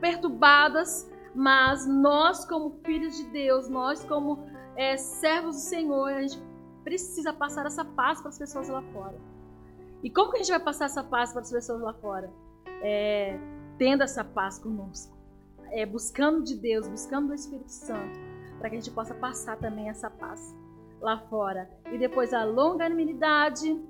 perturbadas, 0.00 1.10
mas 1.34 1.86
nós, 1.86 2.44
como 2.44 2.78
filhos 2.84 3.16
de 3.16 3.24
Deus, 3.24 3.68
nós, 3.68 4.04
como 4.04 4.46
é, 4.76 4.96
servos 4.96 5.56
do 5.56 5.62
Senhor, 5.62 6.12
a 6.12 6.22
gente 6.22 6.40
precisa 6.84 7.32
passar 7.32 7.66
essa 7.66 7.84
paz 7.84 8.20
para 8.20 8.28
as 8.30 8.38
pessoas 8.38 8.68
lá 8.68 8.82
fora. 8.92 9.18
E 10.02 10.10
como 10.10 10.30
que 10.30 10.36
a 10.36 10.40
gente 10.40 10.50
vai 10.50 10.60
passar 10.60 10.86
essa 10.86 11.02
paz 11.04 11.32
para 11.32 11.42
as 11.42 11.50
pessoas 11.50 11.80
lá 11.80 11.94
fora? 11.94 12.30
É, 12.82 13.38
tendo 13.78 14.02
essa 14.02 14.24
paz 14.24 14.58
conosco. 14.58 15.16
é, 15.72 15.86
buscando 15.86 16.42
de 16.42 16.54
Deus, 16.54 16.86
buscando 16.86 17.28
do 17.28 17.34
Espírito 17.34 17.72
Santo, 17.72 18.20
para 18.58 18.68
que 18.68 18.76
a 18.76 18.78
gente 18.78 18.90
possa 18.90 19.14
passar 19.14 19.56
também 19.58 19.88
essa 19.88 20.08
paz 20.10 20.54
lá 21.00 21.18
fora. 21.18 21.68
E 21.90 21.98
depois 21.98 22.32
a 22.32 22.44
longanimidade, 22.44 23.80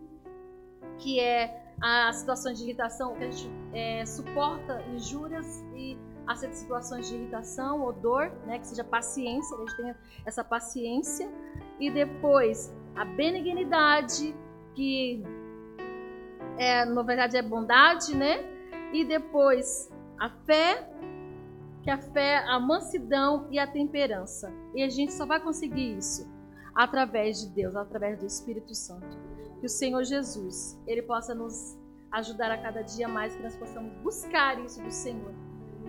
que 0.98 1.20
é 1.20 1.60
as 1.80 2.16
situações 2.16 2.58
de 2.58 2.64
irritação, 2.64 3.14
que 3.16 3.24
a 3.24 3.30
gente 3.30 3.50
é, 3.72 4.06
suporta 4.06 4.80
injúrias 4.94 5.62
e 5.74 5.98
aceita 6.26 6.54
situações 6.54 7.08
de 7.08 7.16
irritação 7.16 7.82
ou 7.82 7.92
dor, 7.92 8.30
né, 8.46 8.60
que 8.60 8.66
seja 8.68 8.84
paciência, 8.84 9.56
que 9.56 9.62
a 9.62 9.66
gente 9.66 9.76
tenha 9.76 9.96
essa 10.24 10.44
paciência. 10.44 11.28
E 11.80 11.90
depois 11.90 12.72
a 12.94 13.04
benignidade, 13.04 14.34
que 14.74 15.22
é, 16.58 16.84
na 16.84 17.02
verdade 17.02 17.36
é 17.36 17.42
bondade, 17.42 18.16
né? 18.16 18.44
E 18.92 19.04
depois 19.04 19.90
a 20.18 20.28
fé, 20.28 20.88
que 21.82 21.90
a 21.90 21.98
fé, 21.98 22.38
a 22.46 22.60
mansidão 22.60 23.46
e 23.50 23.58
a 23.58 23.66
temperança. 23.66 24.52
E 24.74 24.82
a 24.82 24.88
gente 24.88 25.12
só 25.12 25.26
vai 25.26 25.40
conseguir 25.40 25.96
isso 25.96 26.30
através 26.74 27.40
de 27.40 27.48
Deus, 27.48 27.74
através 27.74 28.18
do 28.18 28.26
Espírito 28.26 28.74
Santo. 28.74 29.18
Que 29.60 29.66
o 29.66 29.68
Senhor 29.68 30.04
Jesus, 30.04 30.78
ele 30.86 31.02
possa 31.02 31.34
nos 31.34 31.76
ajudar 32.12 32.50
a 32.50 32.58
cada 32.58 32.82
dia 32.82 33.08
mais, 33.08 33.34
que 33.34 33.42
nós 33.42 33.56
possamos 33.56 33.92
buscar 34.02 34.60
isso 34.60 34.82
do 34.82 34.90
Senhor. 34.90 35.32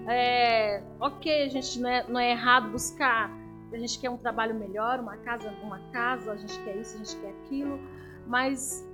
É, 0.07 0.81
ok, 0.99 1.43
a 1.43 1.49
gente 1.49 1.79
não 1.79 1.89
é, 1.89 2.07
não 2.07 2.19
é 2.19 2.31
errado 2.31 2.71
buscar, 2.71 3.29
a 3.73 3.79
gente 3.79 3.99
quer 3.99 4.09
um 4.09 4.17
trabalho 4.17 4.55
melhor, 4.55 4.99
uma 4.99 5.17
casa, 5.17 5.51
uma 5.63 5.79
casa, 5.91 6.31
a 6.31 6.35
gente 6.35 6.57
quer 6.63 6.77
isso, 6.77 6.95
a 6.95 6.97
gente 6.99 7.15
quer 7.17 7.29
aquilo, 7.29 7.79
mas 8.27 8.87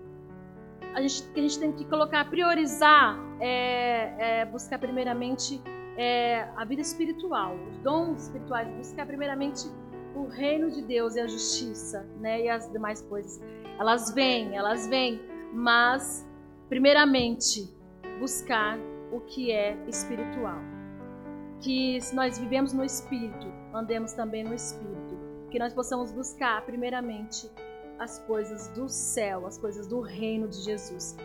a 0.94 1.02
gente, 1.02 1.30
a 1.36 1.40
gente 1.40 1.60
tem 1.60 1.72
que 1.72 1.86
colocar, 1.86 2.30
priorizar, 2.30 3.18
é, 3.40 4.42
é, 4.42 4.46
buscar 4.46 4.80
primeiramente 4.80 5.62
é, 5.98 6.48
a 6.56 6.64
vida 6.66 6.82
espiritual, 6.82 7.56
os 7.70 7.78
dons 7.80 8.24
espirituais, 8.24 8.68
buscar 8.78 9.06
primeiramente 9.06 9.68
o 10.16 10.28
reino 10.28 10.72
de 10.72 10.82
Deus 10.82 11.16
e 11.16 11.20
a 11.20 11.28
justiça, 11.28 12.08
né, 12.20 12.42
e 12.42 12.50
as 12.50 12.72
demais 12.72 13.02
coisas. 13.02 13.40
Elas 13.78 14.12
vêm, 14.14 14.56
elas 14.56 14.88
vêm, 14.88 15.22
mas 15.54 16.28
primeiramente 16.68 17.70
buscar 18.20 18.78
o 19.12 19.20
que 19.22 19.52
é 19.52 19.78
espiritual. 19.88 20.79
Que 21.62 22.00
se 22.02 22.16
nós 22.16 22.38
vivemos 22.38 22.74
no 22.74 22.84
espírito, 22.84 23.48
andemos 23.74 24.14
também 24.14 24.44
no 24.44 24.54
espírito, 24.54 25.18
que 25.52 25.60
nós 25.60 25.74
possamos 25.74 26.12
buscar 26.12 26.66
primeiramente 26.66 27.50
as 28.00 28.20
coisas 28.20 28.70
do 28.70 28.88
céu, 28.88 29.46
as 29.46 29.58
coisas 29.58 29.86
do 29.86 30.00
reino 30.00 30.48
de 30.48 30.62
Jesus. 30.62 31.18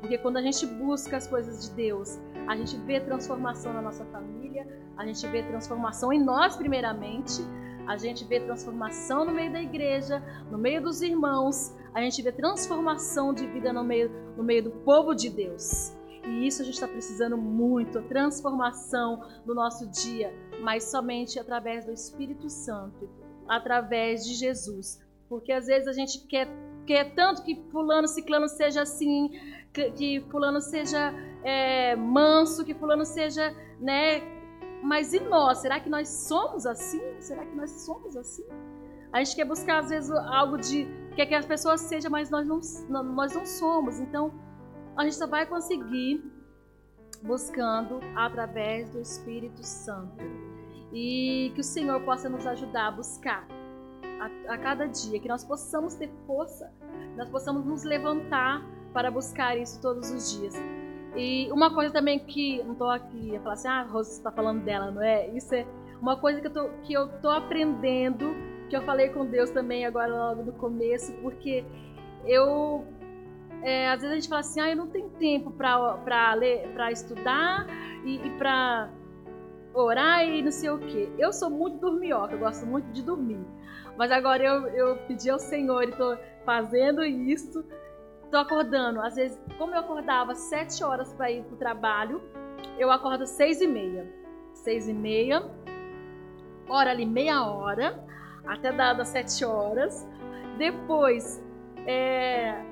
Porque 0.00 0.16
quando 0.16 0.38
a 0.38 0.42
gente 0.42 0.64
busca 0.64 1.16
as 1.16 1.26
coisas 1.26 1.68
de 1.68 1.74
Deus, 1.74 2.18
a 2.46 2.56
gente 2.56 2.76
vê 2.78 3.00
transformação 3.00 3.72
na 3.72 3.82
nossa 3.82 4.04
família, 4.06 4.66
a 4.96 5.04
gente 5.04 5.26
vê 5.26 5.42
transformação 5.42 6.12
em 6.12 6.22
nós 6.22 6.56
primeiramente, 6.56 7.42
a 7.86 7.96
gente 7.96 8.24
vê 8.24 8.40
transformação 8.40 9.24
no 9.24 9.32
meio 9.32 9.52
da 9.52 9.60
igreja, 9.60 10.22
no 10.50 10.56
meio 10.56 10.80
dos 10.80 11.02
irmãos, 11.02 11.74
a 11.92 12.00
gente 12.00 12.22
vê 12.22 12.30
transformação 12.32 13.34
de 13.34 13.46
vida 13.46 13.72
no 13.72 13.82
meio, 13.82 14.10
no 14.36 14.44
meio 14.44 14.62
do 14.62 14.70
povo 14.70 15.14
de 15.14 15.28
Deus. 15.28 15.92
E 16.24 16.46
isso 16.46 16.62
a 16.62 16.64
gente 16.64 16.74
está 16.74 16.88
precisando 16.88 17.36
muito, 17.36 18.02
transformação 18.02 19.26
no 19.44 19.54
nosso 19.54 19.88
dia, 19.88 20.32
mas 20.60 20.84
somente 20.84 21.38
através 21.38 21.84
do 21.84 21.92
Espírito 21.92 22.48
Santo, 22.48 23.08
através 23.48 24.24
de 24.24 24.34
Jesus. 24.34 25.00
Porque 25.28 25.52
às 25.52 25.66
vezes 25.66 25.88
a 25.88 25.92
gente 25.92 26.26
quer, 26.26 26.48
quer 26.86 27.14
tanto 27.14 27.42
que 27.42 27.56
fulano, 27.70 28.06
ciclano 28.06 28.48
seja 28.48 28.82
assim, 28.82 29.30
que, 29.72 29.90
que 29.92 30.20
fulano 30.30 30.60
seja 30.60 31.14
é, 31.42 31.96
manso, 31.96 32.64
que 32.64 32.74
fulano 32.74 33.04
seja, 33.04 33.54
né? 33.80 34.20
Mas 34.82 35.12
e 35.12 35.20
nós? 35.20 35.58
Será 35.58 35.78
que 35.78 35.88
nós 35.88 36.08
somos 36.08 36.66
assim? 36.66 37.00
Será 37.20 37.44
que 37.44 37.54
nós 37.54 37.70
somos 37.70 38.16
assim? 38.16 38.44
A 39.12 39.22
gente 39.22 39.36
quer 39.36 39.44
buscar 39.44 39.80
às 39.80 39.90
vezes 39.90 40.10
algo 40.10 40.56
de 40.56 40.86
quer 41.14 41.26
que 41.26 41.34
as 41.34 41.44
pessoas 41.44 41.80
sejam, 41.82 42.10
mas 42.10 42.30
nós 42.30 42.46
não, 42.46 42.60
nós 43.02 43.34
não 43.34 43.44
somos. 43.44 43.98
Então 43.98 44.32
a 44.96 45.04
gente 45.04 45.16
só 45.16 45.26
vai 45.26 45.46
conseguir 45.46 46.22
buscando 47.22 48.00
através 48.16 48.90
do 48.90 49.00
Espírito 49.00 49.62
Santo. 49.62 50.24
E 50.92 51.52
que 51.54 51.60
o 51.60 51.64
Senhor 51.64 52.00
possa 52.02 52.28
nos 52.28 52.46
ajudar 52.46 52.88
a 52.88 52.90
buscar 52.90 53.46
a, 54.20 54.54
a 54.54 54.58
cada 54.58 54.86
dia, 54.86 55.20
que 55.20 55.28
nós 55.28 55.44
possamos 55.44 55.94
ter 55.94 56.10
força, 56.26 56.72
nós 57.16 57.28
possamos 57.28 57.64
nos 57.64 57.84
levantar 57.84 58.64
para 58.92 59.10
buscar 59.10 59.56
isso 59.56 59.80
todos 59.80 60.10
os 60.10 60.36
dias. 60.36 60.54
E 61.16 61.50
uma 61.50 61.72
coisa 61.72 61.92
também 61.92 62.18
que, 62.18 62.62
não 62.62 62.72
estou 62.72 62.90
aqui 62.90 63.36
a 63.36 63.40
falar 63.40 63.54
assim, 63.54 63.68
ah, 63.68 63.82
Rosa 63.82 64.12
está 64.12 64.30
falando 64.30 64.64
dela, 64.64 64.90
não 64.90 65.02
é? 65.02 65.28
Isso 65.28 65.54
é 65.54 65.66
uma 66.00 66.16
coisa 66.16 66.40
que 66.40 66.92
eu, 66.92 67.08
tô 67.20 67.28
aprendendo, 67.28 68.26
que 68.68 68.76
eu 68.76 68.82
falei 68.82 69.08
com 69.10 69.26
Deus 69.26 69.50
também 69.50 69.84
agora 69.84 70.12
logo 70.12 70.42
no 70.42 70.52
começo, 70.52 71.12
porque 71.20 71.64
eu 72.24 72.84
é, 73.62 73.88
às 73.88 74.00
vezes 74.00 74.12
a 74.12 74.14
gente 74.14 74.28
fala 74.28 74.40
assim, 74.40 74.60
ah, 74.60 74.70
eu 74.70 74.76
não 74.76 74.86
tenho 74.86 75.10
tempo 75.10 75.50
para 75.50 76.34
ler, 76.34 76.68
para 76.74 76.90
estudar 76.90 77.66
e, 78.04 78.16
e 78.16 78.30
para 78.38 78.90
orar 79.74 80.26
e 80.26 80.42
não 80.42 80.50
sei 80.50 80.70
o 80.70 80.78
que. 80.78 81.12
Eu 81.18 81.32
sou 81.32 81.50
muito 81.50 81.78
dormioca, 81.78 82.34
eu 82.34 82.38
gosto 82.38 82.66
muito 82.66 82.90
de 82.92 83.02
dormir. 83.02 83.44
Mas 83.96 84.10
agora 84.10 84.42
eu, 84.42 84.66
eu 84.68 84.96
pedi 85.06 85.28
ao 85.28 85.38
Senhor 85.38 85.82
e 85.84 85.90
estou 85.90 86.16
fazendo 86.44 87.04
isso. 87.04 87.64
Estou 88.24 88.40
acordando. 88.40 89.00
Às 89.00 89.16
vezes, 89.16 89.40
como 89.58 89.74
eu 89.74 89.80
acordava 89.80 90.34
sete 90.34 90.82
horas 90.82 91.12
para 91.12 91.30
ir 91.30 91.42
para 91.44 91.54
o 91.54 91.58
trabalho, 91.58 92.22
eu 92.78 92.90
acordo 92.90 93.26
seis 93.26 93.60
e 93.60 93.66
meia. 93.66 94.08
Seis 94.54 94.88
e 94.88 94.92
meia, 94.92 95.42
hora 96.68 96.90
ali 96.90 97.06
meia 97.06 97.42
hora, 97.44 98.02
até 98.46 98.72
das 98.72 99.08
sete 99.08 99.44
horas. 99.44 100.06
Depois, 100.58 101.42
é, 101.86 102.69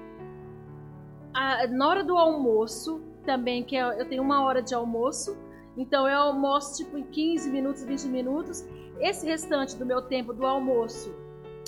a, 1.38 1.66
na 1.68 1.88
hora 1.88 2.02
do 2.02 2.16
almoço, 2.16 3.00
também, 3.24 3.62
que 3.62 3.76
é, 3.76 4.00
eu 4.00 4.08
tenho 4.08 4.22
uma 4.22 4.42
hora 4.42 4.60
de 4.60 4.74
almoço, 4.74 5.38
então 5.76 6.08
eu 6.08 6.18
almoço 6.18 6.82
tipo 6.82 6.98
em 6.98 7.04
15 7.04 7.48
minutos, 7.50 7.84
20 7.84 8.06
minutos, 8.08 8.66
esse 8.98 9.24
restante 9.24 9.76
do 9.76 9.86
meu 9.86 10.02
tempo 10.02 10.32
do 10.32 10.44
almoço, 10.44 11.14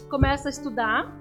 começo 0.09 0.49
a 0.49 0.51
estudar 0.51 1.17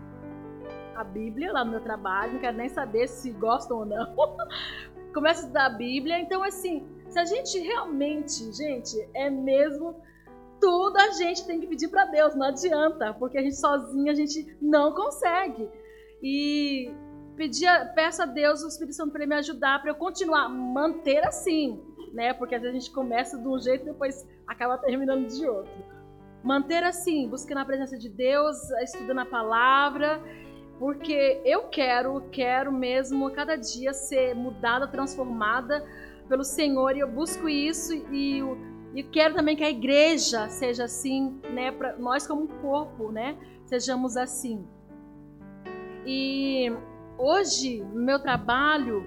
a 0.96 1.04
Bíblia 1.04 1.54
lá 1.54 1.64
no 1.64 1.72
meu 1.72 1.82
trabalho, 1.82 2.34
não 2.34 2.40
quero 2.40 2.58
nem 2.58 2.70
saber 2.70 3.08
se 3.08 3.30
gostam 3.32 3.78
ou 3.78 3.86
não. 3.86 4.16
começo 5.14 5.42
a 5.42 5.44
estudar 5.44 5.66
a 5.68 5.70
Bíblia. 5.70 6.20
Então, 6.20 6.44
assim, 6.44 6.86
se 7.08 7.20
a 7.20 7.26
gente 7.26 7.58
realmente, 7.60 8.52
gente, 8.52 8.98
é 9.14 9.30
mesmo 9.30 9.96
tudo 10.60 10.98
a 10.98 11.12
gente 11.12 11.46
tem 11.46 11.60
que 11.60 11.68
pedir 11.68 11.88
para 11.88 12.06
Deus, 12.06 12.36
não 12.36 12.48
adianta, 12.48 13.14
porque 13.14 13.38
a 13.38 13.42
gente 13.42 13.56
sozinha 13.56 14.12
a 14.12 14.16
gente 14.16 14.58
não 14.62 14.94
consegue. 14.94 15.70
E 16.22 16.92
pedir, 17.36 17.68
peço 17.96 18.22
a 18.22 18.26
Deus, 18.26 18.64
o 18.64 18.68
Espírito 18.68 18.96
Santo 18.96 19.12
para 19.12 19.26
me 19.26 19.36
ajudar 19.36 19.82
para 19.82 19.92
eu 19.92 19.96
continuar. 19.96 20.50
Manter 20.50 21.26
assim, 21.26 21.82
né? 22.14 22.34
Porque 22.34 22.56
às 22.56 22.62
vezes 22.62 22.76
a 22.76 22.80
gente 22.80 22.92
começa 22.94 23.38
de 23.38 23.48
um 23.48 23.60
jeito 23.60 23.84
e 23.84 23.86
depois 23.86 24.28
acaba 24.48 24.78
terminando 24.78 25.28
de 25.28 25.48
outro. 25.48 25.72
Manter 26.44 26.84
assim, 26.84 27.28
buscando 27.28 27.60
a 27.60 27.66
presença 27.66 27.98
de 27.98 28.10
Deus, 28.10 28.58
estudando 28.82 29.20
a 29.20 29.26
palavra, 29.26 30.22
porque 30.80 31.42
eu 31.44 31.64
quero, 31.64 32.22
quero 32.32 32.72
mesmo 32.72 33.30
cada 33.32 33.58
dia 33.58 33.94
ser 33.94 34.34
mudada, 34.34 34.88
transformada 34.88 35.86
pelo 36.30 36.44
Senhor. 36.44 36.96
E 36.96 37.00
eu 37.00 37.08
busco 37.08 37.50
isso 37.50 37.94
e, 37.94 38.42
e 38.96 39.04
quero 39.04 39.36
também 39.36 39.58
que 39.58 39.64
a 39.64 39.70
igreja 39.70 40.48
seja 40.48 40.86
assim, 40.86 41.42
né, 41.52 41.72
para 41.72 41.98
nós 41.98 42.26
como 42.26 42.44
um 42.44 42.48
corpo, 42.48 43.12
né, 43.12 43.38
sejamos 43.66 44.16
assim. 44.16 44.66
E 46.06 46.72
hoje, 47.20 47.84
no 47.84 48.02
meu 48.02 48.20
trabalho, 48.20 49.06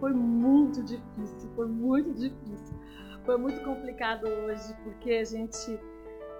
foi 0.00 0.12
muito 0.12 0.82
difícil, 0.82 1.50
foi 1.54 1.66
muito 1.66 2.12
difícil. 2.14 2.76
Foi 3.24 3.36
muito 3.36 3.62
complicado 3.62 4.26
hoje, 4.26 4.74
porque 4.82 5.12
a 5.12 5.24
gente 5.24 5.78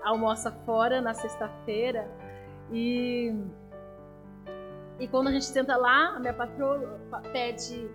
almoça 0.03 0.51
fora 0.67 1.01
na 1.01 1.15
sexta-feira 1.15 2.11
e 2.73 3.33
e 4.99 5.09
quando 5.09 5.29
a 5.29 5.33
gente 5.33 5.45
senta 5.45 5.77
lá, 5.77 6.17
a 6.17 6.21
minha 6.21 6.35
patroa 6.35 7.01
pede 7.33 7.91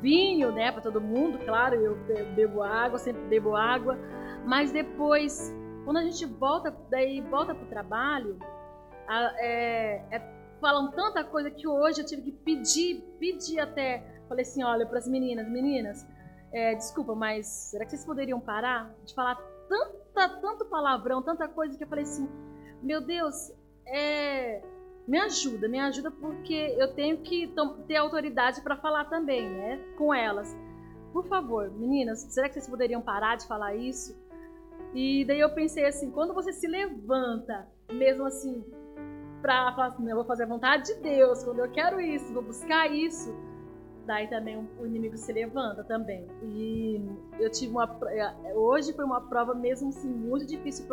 vinho, 0.00 0.52
né, 0.52 0.72
para 0.72 0.80
todo 0.80 1.00
mundo, 1.00 1.38
claro, 1.44 1.74
eu 1.74 1.96
bebo 2.34 2.62
água, 2.62 2.98
sempre 2.98 3.22
bebo 3.22 3.54
água, 3.54 3.98
mas 4.46 4.72
depois, 4.72 5.54
quando 5.84 5.98
a 5.98 6.02
gente 6.02 6.24
volta, 6.24 6.74
daí 6.88 7.20
volta 7.20 7.54
pro 7.54 7.66
trabalho, 7.66 8.38
é, 9.38 10.02
é, 10.10 10.35
falam 10.60 10.90
tanta 10.90 11.22
coisa 11.24 11.50
que 11.50 11.66
hoje 11.66 12.00
eu 12.00 12.06
tive 12.06 12.22
que 12.22 12.32
pedir, 12.32 13.02
pedir 13.18 13.60
até, 13.60 14.04
falei 14.28 14.42
assim, 14.42 14.62
olha, 14.62 14.86
para 14.86 14.98
as 14.98 15.08
meninas, 15.08 15.48
meninas, 15.48 16.06
é, 16.52 16.74
desculpa, 16.74 17.14
mas 17.14 17.46
será 17.46 17.84
que 17.84 17.90
vocês 17.90 18.04
poderiam 18.04 18.40
parar 18.40 18.94
de 19.04 19.14
falar 19.14 19.36
tanta, 19.68 20.28
tanto 20.40 20.64
palavrão, 20.66 21.22
tanta 21.22 21.48
coisa 21.48 21.76
que 21.76 21.84
eu 21.84 21.88
falei 21.88 22.04
assim, 22.04 22.28
meu 22.82 23.00
Deus, 23.00 23.52
é, 23.86 24.62
me 25.06 25.18
ajuda, 25.20 25.68
me 25.68 25.78
ajuda 25.78 26.10
porque 26.10 26.74
eu 26.78 26.94
tenho 26.94 27.18
que 27.18 27.52
ter 27.86 27.96
autoridade 27.96 28.60
para 28.62 28.76
falar 28.76 29.04
também, 29.06 29.48
né, 29.48 29.78
com 29.96 30.12
elas. 30.12 30.56
por 31.12 31.26
favor, 31.28 31.70
meninas, 31.70 32.20
será 32.30 32.48
que 32.48 32.54
vocês 32.54 32.68
poderiam 32.68 33.00
parar 33.00 33.36
de 33.36 33.46
falar 33.46 33.74
isso? 33.74 34.14
E 34.94 35.24
daí 35.24 35.40
eu 35.40 35.54
pensei 35.54 35.86
assim, 35.86 36.10
quando 36.10 36.34
você 36.34 36.52
se 36.52 36.66
levanta, 36.66 37.66
mesmo 37.90 38.26
assim, 38.26 38.64
pra 39.46 39.72
falar 39.76 39.86
assim, 39.86 40.10
eu 40.10 40.16
vou 40.16 40.24
fazer 40.24 40.42
a 40.42 40.46
vontade 40.46 40.92
de 40.92 41.00
Deus, 41.00 41.44
quando 41.44 41.60
eu 41.60 41.70
quero 41.70 42.00
isso, 42.00 42.34
vou 42.34 42.42
buscar 42.42 42.92
isso, 42.92 43.32
daí 44.04 44.26
também 44.28 44.58
o 44.76 44.84
inimigo 44.84 45.16
se 45.16 45.32
levanta 45.32 45.84
também. 45.84 46.26
E 46.42 47.00
eu 47.38 47.48
tive 47.48 47.70
uma 47.70 47.84
é, 48.08 48.54
hoje 48.56 48.92
foi 48.92 49.04
uma 49.04 49.20
prova 49.20 49.54
mesmo 49.54 49.90
assim 49.90 50.08
muito 50.08 50.44
difícil 50.46 50.84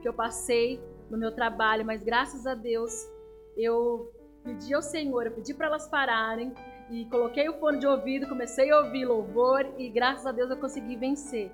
que 0.00 0.08
eu 0.08 0.12
passei 0.12 0.82
no 1.08 1.16
meu 1.16 1.30
trabalho, 1.30 1.86
mas 1.86 2.02
graças 2.02 2.44
a 2.44 2.56
Deus 2.56 3.08
eu 3.56 4.10
pedi 4.42 4.74
ao 4.74 4.82
Senhor, 4.82 5.26
eu 5.26 5.32
pedi 5.32 5.54
para 5.54 5.68
elas 5.68 5.86
pararem 5.86 6.52
e 6.90 7.04
coloquei 7.04 7.48
o 7.48 7.54
fone 7.60 7.78
de 7.78 7.86
ouvido, 7.86 8.28
comecei 8.28 8.68
a 8.72 8.80
ouvir 8.80 9.04
louvor 9.04 9.64
e 9.78 9.88
graças 9.88 10.26
a 10.26 10.32
Deus 10.32 10.50
eu 10.50 10.56
consegui 10.56 10.96
vencer. 10.96 11.52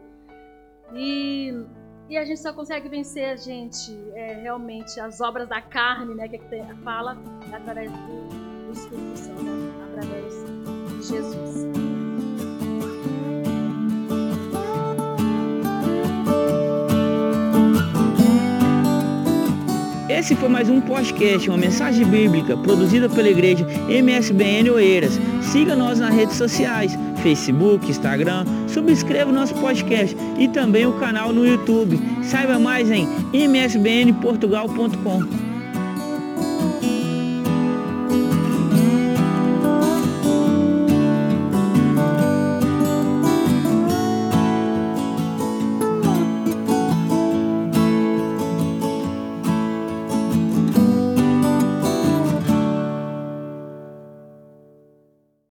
E, 0.94 1.52
e 2.08 2.16
a 2.16 2.24
gente 2.24 2.40
só 2.40 2.52
consegue 2.52 2.88
vencer 2.88 3.36
gente 3.36 3.96
é, 4.14 4.40
realmente 4.42 4.98
as 4.98 5.20
obras 5.20 5.48
da 5.48 5.60
carne, 5.60 6.14
né, 6.14 6.26
que, 6.26 6.36
é 6.36 6.38
que 6.38 6.74
fala 6.82 7.18
através 7.52 7.90
do, 7.92 8.72
Espírito 8.72 9.18
Santo, 9.18 9.44
através 9.90 10.34
de 10.96 11.02
Jesus. 11.06 11.68
Esse 20.08 20.34
foi 20.34 20.48
mais 20.48 20.68
um 20.68 20.80
podcast, 20.80 21.48
uma 21.48 21.56
mensagem 21.56 22.04
bíblica 22.04 22.56
produzida 22.56 23.08
pela 23.08 23.28
igreja 23.28 23.64
MSBN 23.88 24.70
Oeiras. 24.70 25.12
Siga 25.42 25.76
nós 25.76 25.98
nas 26.00 26.12
redes 26.12 26.36
sociais, 26.36 26.98
Facebook, 27.22 27.90
Instagram, 27.90 28.44
subscreva 28.66 29.30
o 29.30 29.34
nosso 29.34 29.54
podcast 29.54 30.16
e 30.38 30.48
também 30.48 30.86
o 30.86 30.94
canal 30.94 31.32
no 31.32 31.46
YouTube. 31.46 32.00
Saiba 32.22 32.58
mais 32.58 32.90
em 32.90 33.06
msbnportugal.com. 33.32 35.47